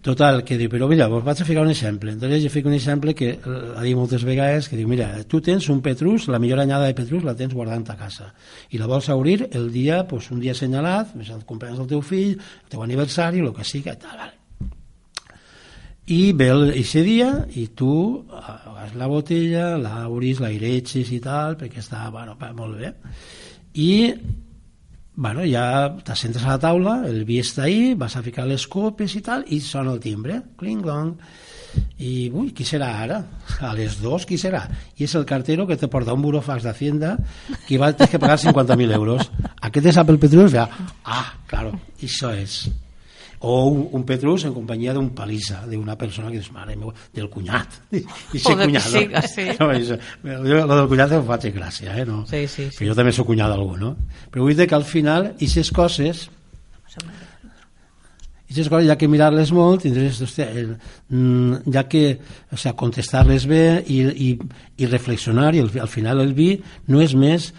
[0.00, 2.08] Total, que diu, però mira, vos vaig a ficar un exemple.
[2.10, 5.68] Entonces jo fico un exemple que l'ha dit moltes vegades que diu, mira, tu tens
[5.68, 8.30] un Petrus la millor anyada de Petrus la tens guardant a casa
[8.72, 12.38] i la vols obrir el dia, pues, un dia assenyalat el cumpleaños del teu fill
[12.38, 14.39] el teu aniversari, el que sigui, tal, vale
[16.06, 22.08] i ve ese dia i tu agafes la botella, l'obris, l'aireges i tal, perquè està,
[22.10, 22.94] bueno, molt bé.
[23.74, 24.14] I
[25.14, 29.14] bueno, ja t'assentes a la taula, el vi està ahí, vas a ficar les copes
[29.14, 31.14] i tal, i sona el timbre, cling clong,
[32.02, 33.20] i ui, qui serà ara?
[33.62, 34.64] A les dos, qui serà?
[34.98, 37.16] I és el cartero que te porta un burofax d'Hacienda
[37.68, 39.30] que va tens que pagar 50.000 euros.
[39.60, 40.66] Aquest és Apple Petrus, ja,
[41.04, 42.64] ah, claro, això és
[43.40, 47.30] o un, un Petrus en companyia d'un palissa, d'una persona que dius, mare meva, del
[47.32, 47.78] cunyat.
[47.96, 48.02] I,
[48.36, 48.88] i ser cunyat.
[48.92, 49.46] siga, sí.
[49.60, 52.04] No, això, jo, lo del cunyat em faig gràcia, eh?
[52.08, 52.24] No?
[52.28, 52.76] Sí, sí, sí.
[52.82, 53.94] Però jo també sóc cunyat d'algú, no?
[54.32, 56.26] Però vull dir que al final, aquestes coses,
[58.44, 60.76] aquestes coses, ja que mirar-les molt, tindràs, hòstia, el,
[61.08, 62.04] mm, ja que,
[62.52, 64.30] o sea, contestar-les bé i, i,
[64.76, 66.52] i reflexionar, i al, al final el vi
[66.92, 67.54] no és més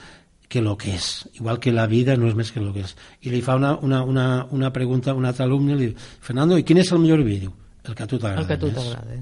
[0.52, 1.06] que el que és,
[1.40, 2.92] igual que la vida no és més que el que és.
[3.24, 6.58] I li fa una, una, una, una pregunta a un altre alumne, li diu, Fernando,
[6.60, 7.40] i quin és el millor vi?
[7.46, 7.54] Diu,
[7.88, 9.22] el que a tu t'agrada El que a tu t'agrada.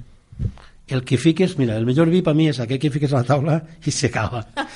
[0.89, 3.27] El que fiques, mira, el millor vi per mi és aquell que fiques a la
[3.27, 3.59] taula.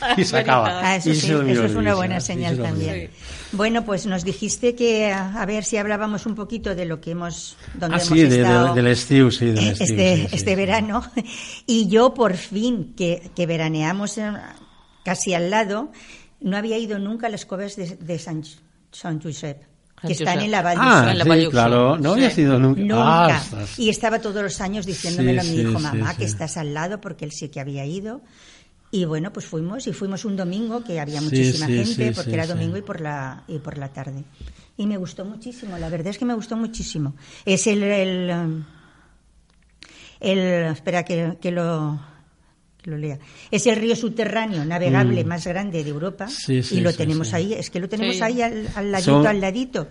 [0.05, 3.09] Ah, eso I sí, ese es el eso es una buena Y señal es también.
[3.53, 7.57] Bueno, pues nos dijiste que a ver si hablábamos un poquito de lo que hemos,
[7.73, 9.85] donde Ah, hemos sí, de, de, estado de l'estiu, sí, de l'estiu.
[9.89, 10.55] este, sí, sí, este sí.
[10.55, 11.03] verano.
[11.65, 14.37] Y yo por fin, que, que veraneamos en-
[15.03, 15.91] casi al lado,
[16.43, 18.43] no había ido nunca a las cuevas de, de San,
[18.91, 19.63] San Josep,
[20.05, 22.81] que están en la Val Ah, en la sí, claro, no había sido nunca.
[22.81, 23.37] Nunca.
[23.37, 26.17] Ah, y estaba todos los años diciéndomelo Sí, mi sí, hijo, sí, mamá, sí.
[26.17, 28.21] que estás al lado, porque él sí que había ido.
[28.91, 32.29] Y bueno, pues fuimos, y fuimos un domingo, que había muchísima sí, gente, sí, porque
[32.29, 32.49] sí, era sí.
[32.49, 34.23] domingo y por la y por la tarde.
[34.77, 37.15] Y me gustó muchísimo, la verdad es que me gustó muchísimo.
[37.45, 37.81] Es el...
[37.83, 38.63] el,
[40.19, 42.12] el espera que, que lo...
[42.83, 43.17] que lo lea.
[43.49, 46.29] Es el río subterráneo navegable más grande de Europa Mm.
[46.29, 47.35] Sí, sí, y lo sí, tenemos sí.
[47.35, 48.21] ahí, es que lo tenemos Sí.
[48.21, 49.87] ahí al, al ladito, Son- al ladito.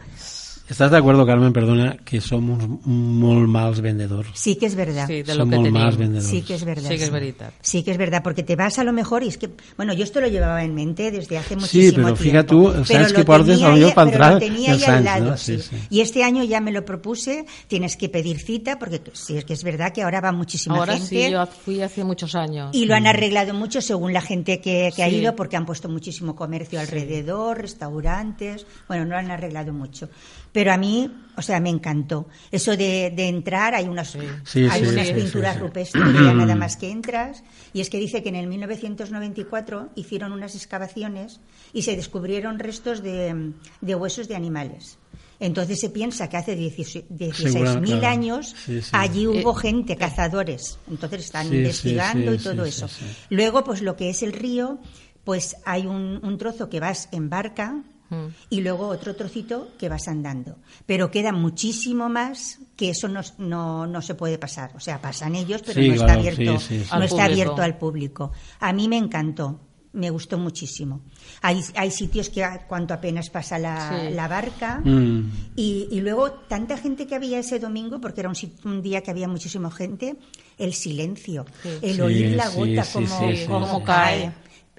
[0.69, 4.29] ¿Estás de acuerdo, Carmen, perdona, que somos molt mals vendedors?
[4.33, 5.07] Sí que es verdad.
[5.07, 5.83] Sí, de lo Som que molt tenim.
[5.83, 6.27] mals vendedors.
[6.31, 6.89] Sí que es verdad.
[6.89, 7.53] Sí que es veritat.
[7.61, 10.05] Sí que es verdad, porque te vas a lo mejor y es que, bueno, yo
[10.05, 12.23] esto lo llevaba en mente desde hace Sí, muchísimo pero tiempo.
[12.23, 14.89] fíjate tú, Pero lo que portes, a lo millor ahí- para pero entrar tenía els
[14.89, 15.37] al anys, lado, ¿no?
[15.37, 15.63] Sí, sí.
[15.71, 15.77] sí.
[15.91, 19.53] Y este año ya me lo propuse, tienes que pedir cita, porque sí, es que
[19.53, 21.27] es verdad que ahora va muchísima Ahora gente.
[21.27, 22.71] sí, yo fui hace muchos años.
[22.75, 25.17] Y lo han arreglado mucho según la gente que, que ha Sí.
[25.17, 28.65] ido, porque han puesto muchísimo comercio alrededor, restaurantes.
[28.89, 30.09] Bueno, no lo han arreglado mucho.
[30.53, 32.29] Pero a mí, o sea, me encantó.
[32.51, 35.67] Eso de, de entrar, hay unas, Sí, hay sí, unas sí, pinturas sí, sí.
[35.67, 37.43] rupestres, ya nada más que entras.
[37.73, 41.41] Y es que dice que en el 1994 hicieron unas excavaciones
[41.73, 44.99] y se descubrieron restos de, de huesos de animales.
[45.41, 48.07] Entonces se piensa que hace 16 Segura- 16.000 claro.
[48.07, 48.91] años Sí, sí.
[48.93, 50.79] allí hubo Eh, gente, cazadores.
[50.89, 52.89] Entonces están Sí, sí, investigando sí, y todo sí, eso.
[52.89, 53.27] sí, sí.
[53.31, 54.79] Luego, pues lo que es el río,
[55.25, 57.83] pues hay un, un trozo que vas en barca
[58.13, 58.27] Mm.
[58.51, 60.57] y luego otro trocito que vas andando.
[60.87, 64.71] Pero queda muchísimo más que eso no, no, no se puede pasar.
[64.77, 66.89] O sea, pasan ellos, pero Sí, no está abierto, sí, sí, sí.
[66.91, 67.23] no Al está público.
[67.33, 68.33] abierto al público.
[68.61, 69.61] A mí me encantó.
[69.95, 71.03] Me gustó muchísimo.
[71.43, 74.15] Hay, hay sitios que a- cuanto apenas pasa la, Sí.
[74.15, 75.31] la barca, Mm.
[75.55, 79.11] y, y luego, tanta gente que había ese domingo, porque era un, un día que
[79.11, 80.17] había muchísima gente,
[80.57, 81.45] el silencio,
[81.83, 83.85] el Sí, oír la gota sí, como, sí, sí, como sí.
[83.85, 84.33] cae.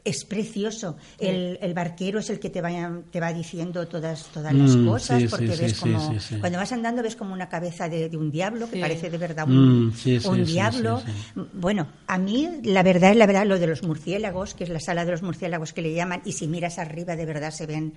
[0.05, 0.97] Es precioso.
[1.17, 2.69] El, el barquero es el que te va,
[3.09, 6.13] te va diciendo todas, todas las Mm, cosas, sí, porque sí, ves como.
[6.41, 9.47] Cuando vas andando, ves como una cabeza de, de un diablo, que parece de verdad
[9.47, 9.93] un, Mm,
[10.25, 11.01] un diablo.
[11.53, 14.81] Bueno, a mí, la verdad es la verdad, lo de los murciélagos, que es la
[14.81, 17.93] sala de los murciélagos que le llaman, y si miras arriba, de verdad se ven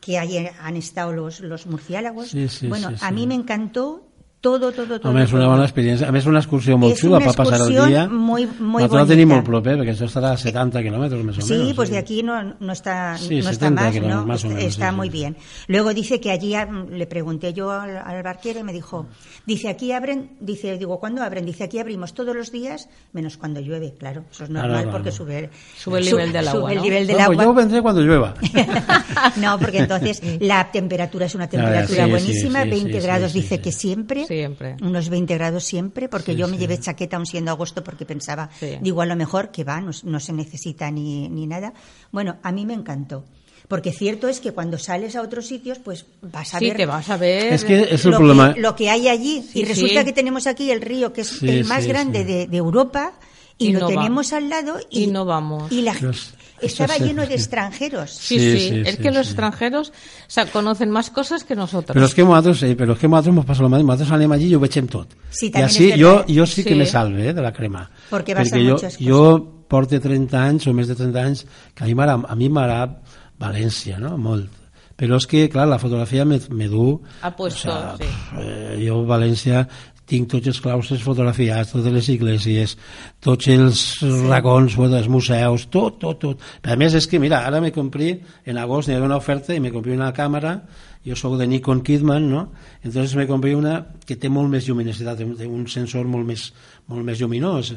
[0.00, 2.34] que ahí han estado los, los murciélagos.
[2.68, 4.06] Bueno, a mí me encantó
[4.44, 5.08] todo, todo, todo.
[5.10, 5.52] Home, és una todo.
[5.54, 6.08] bona experiència.
[6.10, 8.02] A més, una excursió molt xula per passar el dia.
[8.12, 11.54] muy- muy Nosaltres tenim molt proper, perquè això estarà a 70 quilòmetres, més o Sí,
[11.54, 11.72] menos.
[11.74, 14.26] pues de aquí no, no está, Sí, no está 70 más, kilómetros, ¿no?
[14.26, 15.12] más o está menos, está sí, muy sí.
[15.12, 15.36] bien.
[15.68, 16.54] Luego dice que allí,
[16.90, 19.06] le pregunté yo al, al barquero y me dijo,
[19.46, 21.46] dice, aquí abren, dice, digo, ¿cuándo abren?
[21.46, 24.90] Dice, aquí abrimos todos los días, menos cuando llueve, claro, eso es normal claro.
[24.90, 27.44] porque sube, Sube el nivel del agua, Sube el nivel del No, pues agua.
[27.44, 28.34] yo vendré cuando llueva.
[29.36, 33.32] no, porque entonces la temperatura es una temperatura sí, buenísima, sí, sí, 20 sí, grados
[33.32, 33.62] sí, dice sí.
[33.62, 34.76] que siempre, Siempre.
[34.82, 36.60] unos 20 grados siempre, porque Sí, yo me sí.
[36.60, 38.78] llevé chaqueta aún siendo agosto porque pensaba, Sí.
[38.80, 41.72] digo, a lo mejor que va, no, no se necesita ni, ni nada.
[42.12, 43.24] Bueno, a mí me encantó.
[43.66, 46.84] Porque cierto es que cuando sales a otros sitios, pues vas a Sí, ver que
[46.86, 47.52] vas a ver.
[47.54, 48.52] Es que es el lo, problema.
[48.54, 49.42] que, lo que hay allí.
[49.42, 50.04] Sí, y resulta sí.
[50.04, 52.24] que tenemos aquí el río, que es Sí, el más sí, grande sí.
[52.26, 53.14] de, de Europa,
[53.58, 53.94] y, Y lo no va.
[53.94, 54.76] tenemos al lado.
[54.90, 55.70] Y, Y no vamos.
[55.72, 57.04] Y la, Pues, estaba sí.
[57.04, 58.10] lleno de extranjeros.
[58.10, 59.32] Sí, Sí, sí, sí, es sí, que los sí.
[59.32, 59.92] extranjeros o
[60.28, 61.94] sea, conocen más cosas que nosotros.
[61.96, 63.84] Però és que nosaltres, sí, però és que nosaltres ens passa el mateix.
[63.86, 65.12] Nosaltres anem allí i ho veiem tot.
[65.30, 66.26] Sí, és jo, verdad.
[66.34, 66.78] jo sí que Sí.
[66.78, 67.90] me salve eh, de la crema.
[68.08, 69.06] Porque vas a Perquè jo, muchas cosas.
[69.08, 72.98] jo porto 30 anys o més de 30 anys que a mi m'agrada a
[73.38, 74.16] València, no?
[74.16, 74.48] Molt.
[74.96, 77.00] Però és que, clar, la fotografia me, me du...
[77.22, 78.04] Ha puesto, sí.
[78.38, 79.66] eh, jo València
[80.08, 82.76] tinc tots els claustres fotografiats, totes les iglesias,
[83.24, 84.10] tots els sí.
[84.28, 86.44] racons, els museus, tot, tot, tot.
[86.62, 89.56] Però a més és que, mira, ara me compré, en agost hi havia una oferta
[89.56, 90.58] i me compré una càmera,
[91.04, 92.46] jo sóc de Nikon Kidman, no?
[92.82, 96.50] Entonces me compré una que té molt més lluminositat, té un sensor molt més,
[96.88, 97.74] molt més lluminós.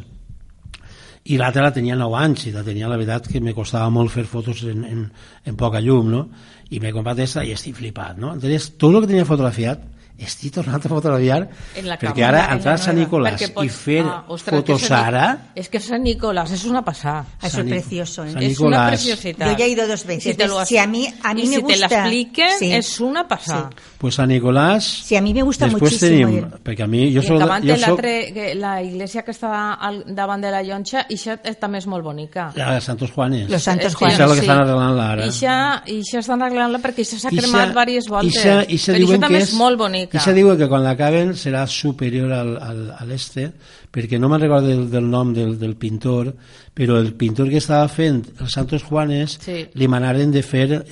[1.28, 4.14] I l'altra la tenia 9 anys i la tenia, la veritat, que me costava molt
[4.14, 5.02] fer fotos en, en,
[5.44, 6.22] en poca llum, no?
[6.72, 8.32] I m'he comprat aquesta i estic flipat, no?
[8.36, 9.84] Entonces, tot el que tenia fotografiat
[10.18, 11.43] estic tornant a fotografiar
[12.01, 15.82] perquè ara entrar a Sant Nicolás pots, i fer ah, ostres, fotos ara és que
[15.84, 18.34] Sant Nicolás és una pasada eso es precioso ¿eh?
[18.39, 21.07] es una preciosidad yo ya he ido dos veces si, te lo si a mí
[21.22, 22.74] a mí me si gusta te la expliquen sí.
[22.74, 23.97] es una pasada sí.
[23.98, 27.41] Pues San Nicolás sí a mí me gusta muchísimo tenim, perquè a mi jo soc,
[27.64, 28.02] jo soc...
[28.56, 32.52] la iglesia que està al, davant de la llonxa i això també és molt bonica.
[32.56, 33.50] La Santos Juanes.
[33.50, 35.28] Los Santos Juanes això és el que estan arreglant-la ara.
[35.28, 38.38] I això estan arreglant-la perquè això s'ha cremat diverses voltes.
[38.38, 40.18] Ixa, ixa però això també és, és molt bonica.
[40.18, 43.50] I se diu que quan l'acaben serà superior al, al, a l'este,
[43.93, 46.34] perquè no me'n recordo del, del nom del, del pintor,
[46.78, 49.64] però el pintor que estava fent els Santos Juanes sí.
[49.74, 50.84] li manaren de fer el,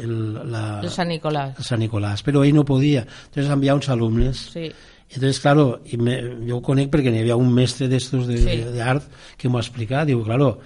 [0.00, 0.14] el,
[0.50, 1.54] la, el Sant Nicolás.
[1.62, 3.04] El Sant Nicolás, però ell no podia.
[3.28, 4.48] Entonces enviar uns alumnes.
[4.56, 4.66] Sí.
[5.08, 9.06] Entonces, claro, y me, jo ho conec perquè n'hi havia un mestre d'estos d'art de,
[9.06, 9.36] sí.
[9.38, 10.10] que m'ho ha explicat.
[10.10, 10.56] Diu, claro,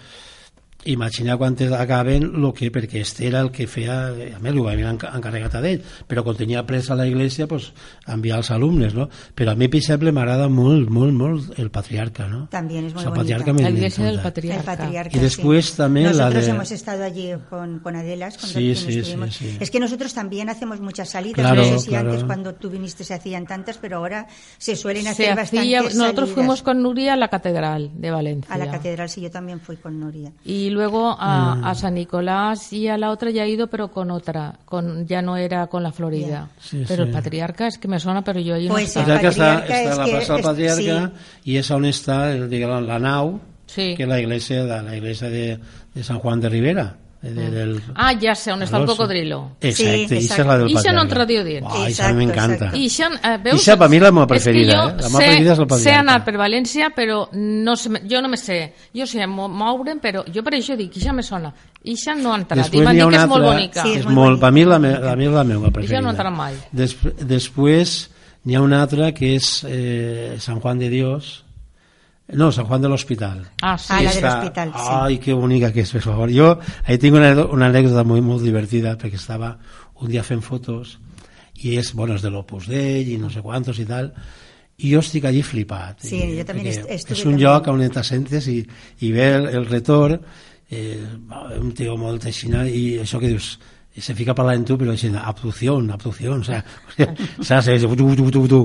[0.85, 4.97] imagina quan acaben lo que, perquè este era el que feia a més ho havien
[4.99, 7.73] encarregat a ell però quan tenia presa la iglesia pues,
[8.07, 9.09] enviar als alumnes no?
[9.35, 12.49] però a mi per exemple m'agrada molt, molt, molt el patriarca no?
[12.51, 15.77] también es muy o sea, bonita la iglesia del patriarca, el patriarca y después sí.
[15.77, 16.51] también nosotros la de...
[16.51, 20.49] hemos estado allí con, con Adelas con sí, sí, sí, sí, es que nosotros también
[20.49, 22.11] hacemos muchas salidas claro, no sé si claro.
[22.11, 24.27] antes cuando tú viniste se hacían tantas pero ahora
[24.59, 26.35] se suelen hacer se bastantes hacía, nosotros salidas.
[26.35, 29.77] fuimos con Nuria a la catedral de Valencia a la catedral sí yo también fui
[29.77, 33.69] con Nuria y luego a, a San Nicolás y a la otra ya he ido,
[33.69, 36.49] pero con otra, con ya no era con la Florida.
[36.61, 37.09] Sí, pero sí.
[37.09, 39.21] el patriarca es que me suena, pero yo ahí Pues no el estaba.
[39.23, 41.13] patriarca patriarca està, està a la és plaça del patriarca
[41.45, 43.95] i és on està el, diguem, la nau Sí.
[43.97, 45.59] que és la iglesia de, la iglesia de,
[45.95, 49.53] de San Juan de Rivera de, de, del, Ah, ya sé, on està el cocodrilo.
[49.61, 51.63] Exacte, Sí, és la del I això no entra dio dins.
[51.63, 52.55] Uai, això a mi Exacto, m'encanta.
[52.67, 52.77] exacto.
[52.79, 53.61] I això, eh, veus?
[53.63, 54.77] Ixa per mi la meva preferida, eh?
[54.77, 56.01] La meva sé- preferida és el Sé patriarca.
[56.01, 58.73] anar per València, però no sé, jo no me sé.
[58.93, 61.55] Jo sé mo- moure'm, però jo per això dic, ixa me sona.
[61.85, 62.59] Ixa no ha entrat.
[62.59, 63.55] I Després m'han n'hi ha dit que una és molt altra...
[63.57, 63.83] bonica.
[63.83, 64.41] Sí, és és molt molt, bonica.
[64.47, 66.01] per mi la, me, la, la meva preferida.
[66.01, 66.55] no entrarà mai.
[66.73, 68.11] Des, després
[68.45, 71.45] n'hi ha una altra que és eh, San Juan de Dios,
[72.29, 73.43] no, San Juan de l'Hospital.
[73.61, 73.89] Ah, sí.
[73.91, 74.89] Ah, la l'hospital, sí.
[74.89, 76.31] Ai, que bonica que és, per favor.
[76.33, 79.59] Jo ahí tinc una, una anècdota molt, molt divertida perquè estava
[80.01, 80.99] un dia fent fotos
[81.63, 84.13] i és, bueno, és de l'Opus Dei i no sé quantos i tal
[84.83, 87.43] i jo estic allí flipat Sí, I- jo també perquè est- estuve és un també.
[87.45, 88.57] lloc on t'assentes i,
[89.01, 90.17] i ve el, el retorn
[90.71, 90.99] eh,
[91.61, 93.59] un tio molt aixina i això que dius
[93.95, 96.65] i se fica parlant amb tu, però dient abducción, abducción, o sea,
[97.39, 98.61] o sea, se dice, tu, tu, tu, tu.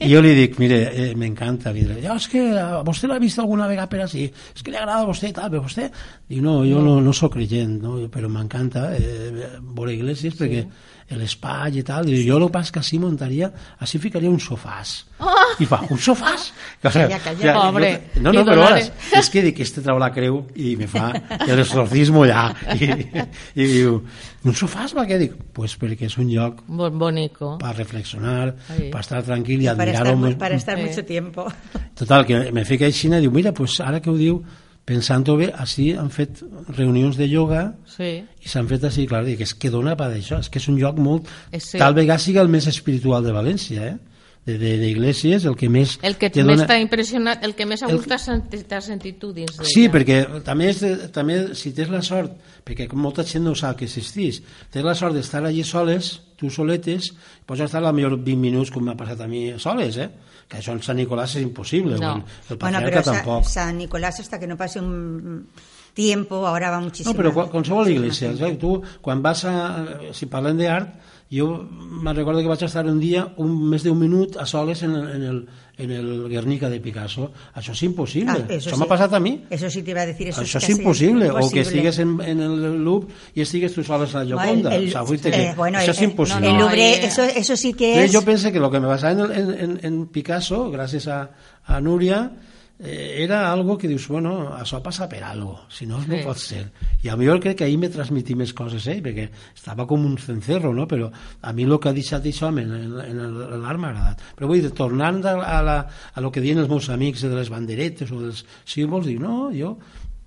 [0.00, 2.00] I jo li dic, mire, eh, m'encanta vidre.
[2.02, 5.06] Ja, és que a vostè l'ha vist alguna vegada per així, és que li agrada
[5.06, 5.86] a i tal, però vostè...
[6.26, 8.00] Diu, no, jo no, no sóc creient, no?
[8.10, 9.30] però m'encanta eh,
[9.60, 10.66] veure iglesias perquè
[11.18, 13.52] l'espai i tal, i jo el que passa és que així muntaria,
[13.84, 15.02] així ficaria un sofàs.
[15.60, 16.52] I fa, un sofàs?
[16.82, 17.90] O sea, Calla, calla, jo- pobre.
[18.20, 18.78] no, Li no, però ara,
[19.18, 21.10] és que dic, este trau la creu i me fa
[21.46, 22.48] el exorcismo ja.
[22.74, 22.88] I,
[23.60, 24.00] i diu,
[24.44, 25.18] un sofàs per què?
[25.20, 27.58] Dic, pues perquè és un lloc Bon, bonico.
[27.58, 28.88] per reflexionar, Sí.
[28.90, 30.16] per estar tranquil i para estar, admirar-ho.
[30.18, 30.84] mu- més- para estar Sí.
[30.84, 31.46] mucho tiempo
[31.94, 34.42] Total, que me fica així i diu, mira, pues ara que ho diu,
[34.84, 36.40] pensant-ho bé, així han fet
[36.76, 38.24] reunions de yoga Sí.
[38.42, 40.78] i s'han fet així, clar, dic, és que dona per això, és que és un
[40.80, 41.28] lloc molt...
[41.52, 41.78] És sí.
[41.78, 43.98] Tal vegada siga el més espiritual de València, eh?
[44.44, 46.00] De, de, d'Iglesias, el que més...
[46.02, 48.64] El que te més dona- t'ha impressionat, el que més a El- gust t'has sentit,
[48.66, 49.68] t'has sentit tu dins d'ella.
[49.70, 50.80] Sí, perquè també, és
[51.14, 52.32] també si tens la sort,
[52.66, 54.40] perquè com molta gent no sap que existís,
[54.74, 57.12] tens la sort d'estar allí soles, tu soletes,
[57.46, 60.08] pots estar a millor 20 minuts com m'ha passat a mi soles, eh?
[60.50, 62.16] que això en Sant Nicolás és impossible, No.
[62.16, 63.44] el, el bueno pero Sa- tampoc.
[63.46, 65.46] San Nicolás hasta que no pase un
[65.94, 68.58] tiempo ahora va muchísimo No, però qual- qualsevol iglesia, saps?
[68.58, 70.98] tu quan vas a, si parlem d'art,
[71.32, 74.92] jo me'n recordo que vaig estar un dia un, més d'un minut a soles en
[74.98, 75.38] el, en el,
[75.78, 77.30] en el Guernica de Picasso.
[77.56, 78.34] Això és impossible.
[78.44, 78.78] Ah, això sí.
[78.78, 79.32] m'ha passat a mi.
[79.48, 81.30] Eso sí te iba a decir, eso Això és casi impossible.
[81.30, 84.74] O que estigues en, en el Louvre i estigues tu soles a la Gioconda.
[84.76, 86.46] el- o sea, eh, bueno, això el- és impossible.
[86.48, 88.12] El No, no, Louvre, eso, eso sí que es...
[88.12, 91.30] yo pensé que lo que me basaba en, en, en, en Picasso, gràcies a,
[91.64, 92.30] a Núria,
[92.82, 96.22] eh, era algo que dius, bueno, això passa per algo, si no, no Sí.
[96.24, 96.64] pot ser.
[97.02, 100.04] I a mi jo crec que ahir me transmití més coses, eh, perquè estava com
[100.04, 100.86] un cencerro, no?
[100.88, 101.10] però
[101.40, 104.20] a mi el que ha deixat això en, en, en l'art m'ha agradat.
[104.36, 105.78] Però vull dir, tornant a, a, la,
[106.14, 109.50] a lo que diuen els meus amics de les banderetes o dels símbols, dic, no,
[109.54, 109.76] jo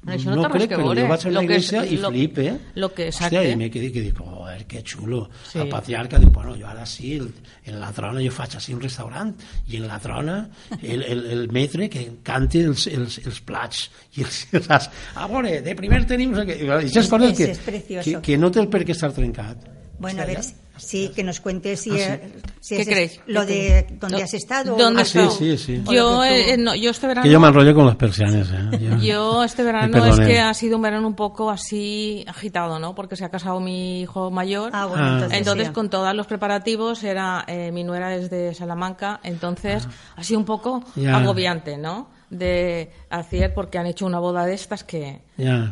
[0.05, 1.01] Això no no crec, que però veure.
[1.01, 2.57] jo vaig a Lo una que és- iglesia i lo- flipe, eh?
[2.75, 3.51] lo que- Hòstia, exacte.
[3.51, 5.29] i me quedé que dic, oh, joder, que xulo.
[5.51, 5.59] Sí.
[5.59, 7.31] El patriarca diu, bueno, jo ara sí, el,
[7.65, 9.33] en la trona jo faig així un restaurant,
[9.67, 10.49] i en la trona
[10.81, 13.89] el, el, el metre que cante els, els, els plats.
[14.17, 14.89] I els, saps?
[15.15, 16.35] A veure, de primer tenim...
[16.35, 19.57] I aquestes Es- coses es- que, que, que no té el per què estar trencat.
[19.97, 20.41] Bueno, a ver,
[20.77, 23.19] sí, que nos cuentes si, Ah, eh, si ¿Qué es- creéis?
[23.27, 24.75] lo ¿Qué de dónde has estado.
[24.75, 25.83] ¿Dónde Ah, sí, sí, sí.
[25.89, 27.23] Yo, tú- eh, no, yo este verano...
[27.23, 28.77] Que yo me enrollo con las persianes, ¿eh?
[28.81, 32.93] Yo, Yo este verano es que ha sido un verano un poco así agitado, ¿no?
[32.93, 34.71] Porque se ha casado mi hijo mayor.
[34.73, 35.13] Ah, bueno, Ah.
[35.15, 40.23] entonces, Entonces, con todos los preparativos, era eh, mi nuera es de Salamanca, entonces ha
[40.23, 40.91] sido un poco Ah.
[40.95, 41.17] Ya.
[41.17, 42.09] agobiante, ¿no?
[42.29, 45.21] De hacer, porque han hecho una boda de estas que,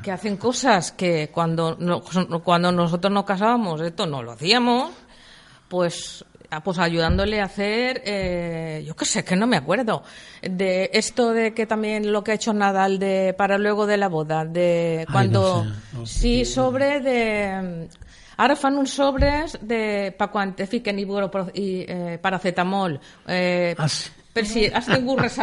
[0.04, 2.02] que hacen cosas que cuando, no-
[2.44, 4.92] cuando nosotros nos casábamos, esto no lo hacíamos,
[5.68, 10.04] pues ah, pues ayudándole a hacer, eh, yo qué sé, que no me acuerdo,
[10.42, 14.08] de esto de que también lo que ha hecho Nadal de para luego de la
[14.08, 17.90] boda, de cuando, no sé, sí, sobre de...
[18.36, 23.00] Ara fan uns sobres de, pa quan te fiquen iburo i eh, paracetamol.
[23.28, 24.10] Eh, Ah, sí.
[24.34, 24.88] Per si has.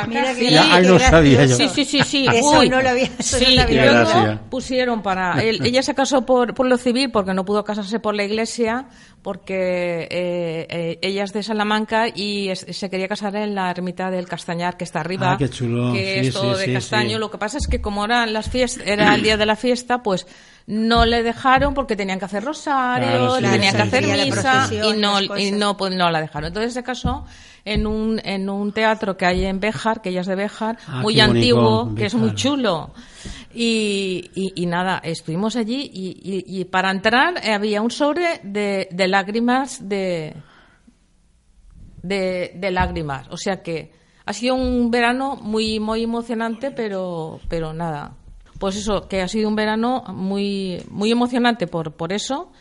[0.09, 0.51] Mira que sí.
[0.51, 1.57] Ya, ay, no sabía yo.
[1.57, 2.27] Sí, sí, sí, sí.
[2.33, 5.41] Eso Uy, no lo había- no sí, lo había y luego pusieron para...
[5.43, 8.87] él- ella se casó por, por lo civil porque no pudo casarse por la iglesia
[9.23, 14.11] porque eh, eh, ella es de Salamanca y es- se quería casar en la ermita
[14.11, 15.33] del Castañar que está arriba.
[15.33, 15.93] Ah, qué chulo.
[15.93, 17.11] Que Sí, es todo sí, de sí, castaño.
[17.11, 17.19] sí.
[17.19, 20.03] Lo que pasa es que como eran las fiestas, era el día de la fiesta,
[20.03, 20.27] pues
[20.67, 24.03] no le dejaron porque tenían que hacer rosario, Claro, sí, le tenían que sí, hacer
[24.27, 26.49] misa y no, y no, pues no la dejaron.
[26.49, 27.25] Entonces se casó
[27.65, 31.01] en un, en un teatro que hay en Béjar, que ella es de Béjar, Ah,
[31.03, 32.91] muy bonito, antiguo, que es muy chulo.
[33.53, 39.09] Y, y, y nada, estuvimos allí y, y- para entrar había un sobre de, de
[39.09, 40.35] lágrimas de,
[42.03, 43.27] de, de lágrimas.
[43.31, 43.93] O sea que
[44.25, 48.13] ha sido un verano muy, muy emocionante, pero, pero nada.
[48.59, 52.53] Pues eso, que ha sido un verano muy, muy emocionante por, por eso.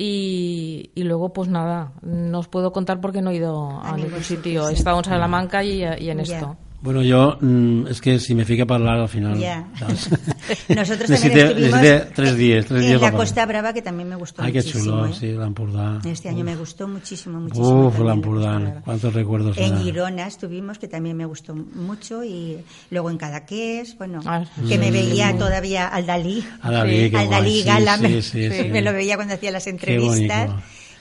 [0.00, 3.96] Y, y luego, pues nada, no os puedo contar porque no he ido a, A
[3.96, 4.68] ningún ningún sitio.
[4.68, 6.56] He estado en Salamanca y, y en esto.
[6.80, 9.36] Bueno, yo, mm, es que si me fica a hablar al final...
[9.36, 9.66] Ya.
[9.76, 10.08] ¿sabes?
[10.68, 13.82] Nosotros Necesité- también estuvimos necesité tres días, tres en días la para- Costa Brava, que
[13.82, 14.84] también me gustó Ay, qué muchísimo.
[14.84, 15.12] chulo, ¿eh?
[15.18, 16.00] sí, l'Empordà.
[16.08, 17.86] Este año me gustó muchísimo, muchísimo.
[17.88, 18.80] Uf, también la l'Empordà, Costa Brava.
[18.84, 19.78] cuántos recuerdos En.
[19.82, 22.58] Girona estuvimos, que también me gustó mucho, y
[22.90, 24.90] luego en Cadaqués, bueno, Ah, que me sí.
[24.92, 26.44] veía todavía al Dalí.
[26.62, 27.10] A Dalí, Sí.
[27.10, 28.64] qué al Dalí sí, Gala, sí, me, sí, sí.
[28.70, 30.50] me lo veía cuando hacía las entrevistas.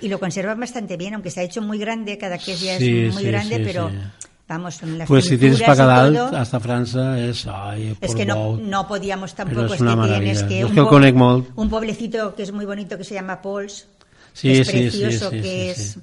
[0.01, 3.13] Y lo conservan bastante bien, aunque se ha hecho muy grande, Cadaqués ya Sí, es
[3.13, 3.95] muy sí, grande, sí, pero sí.
[4.47, 6.37] Vamos, las Pues si tienes para y dalt, todo.
[6.37, 7.47] hasta Francia, es...
[7.47, 10.19] Ay, Es que no, no podíamos tampoco, es es, una que maravilla.
[10.19, 10.65] tienes que...
[10.65, 10.89] Un que po-.
[11.55, 13.87] Un pueblecito que es muy bonito que se llama Pols,
[14.33, 15.99] Sí, que es sí, precioso, sí, que es...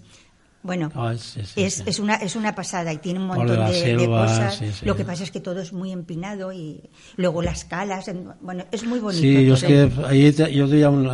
[0.62, 4.22] Bueno, sí, es, es, una, es una pasada y tiene un montón de, de selva,
[4.22, 4.54] cosas.
[4.56, 4.86] sí, sí.
[4.86, 6.80] Lo que pasa es que todo es muy empinado y
[7.16, 8.08] luego las calas.
[8.08, 9.20] en- bueno, es muy bonito.
[9.20, 11.06] Sí, yo es que ahí te- yo duia un,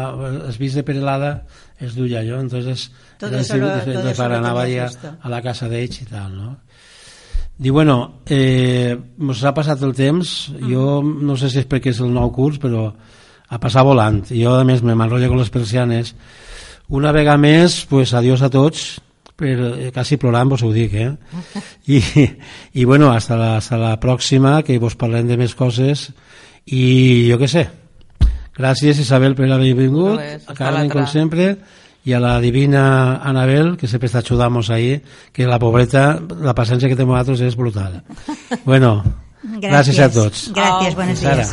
[0.48, 1.46] es vist de Perelada,
[1.80, 4.34] es duia yo, entonces Todo eso lo- de- todo de eso lo
[5.20, 6.56] a la casa d'ells i tal, no?
[7.61, 10.30] Diu, bueno, eh, mos ha passat el temps,
[10.64, 14.22] jo no sé si és perquè és el nou curs, però a passar volant.
[14.30, 16.14] Jo, a més, me m'enrotllo con les persianes.
[16.88, 19.02] Una vegada més, pues, adiós a tots,
[19.36, 21.11] però eh, quasi plorant vos ho dic, eh?
[21.96, 22.00] I,
[22.80, 26.08] i bueno, hasta la, hasta la pròxima, que vos parlem de més coses,
[26.64, 27.66] i jo què sé.
[28.56, 31.52] Gràcies, Isabel, per haver vingut, hasta Carmen, com sempre,
[32.05, 35.01] i a la divina Anabel, que sempre està ajudant-nos ahí,
[35.32, 38.01] que la pobreta, la paciència que té amb nosaltres és brutal.
[38.64, 39.03] Bueno,
[39.62, 40.51] gràcies, a tots.
[40.55, 41.36] Gracias, buenos Fins ara.
[41.36, 41.48] días.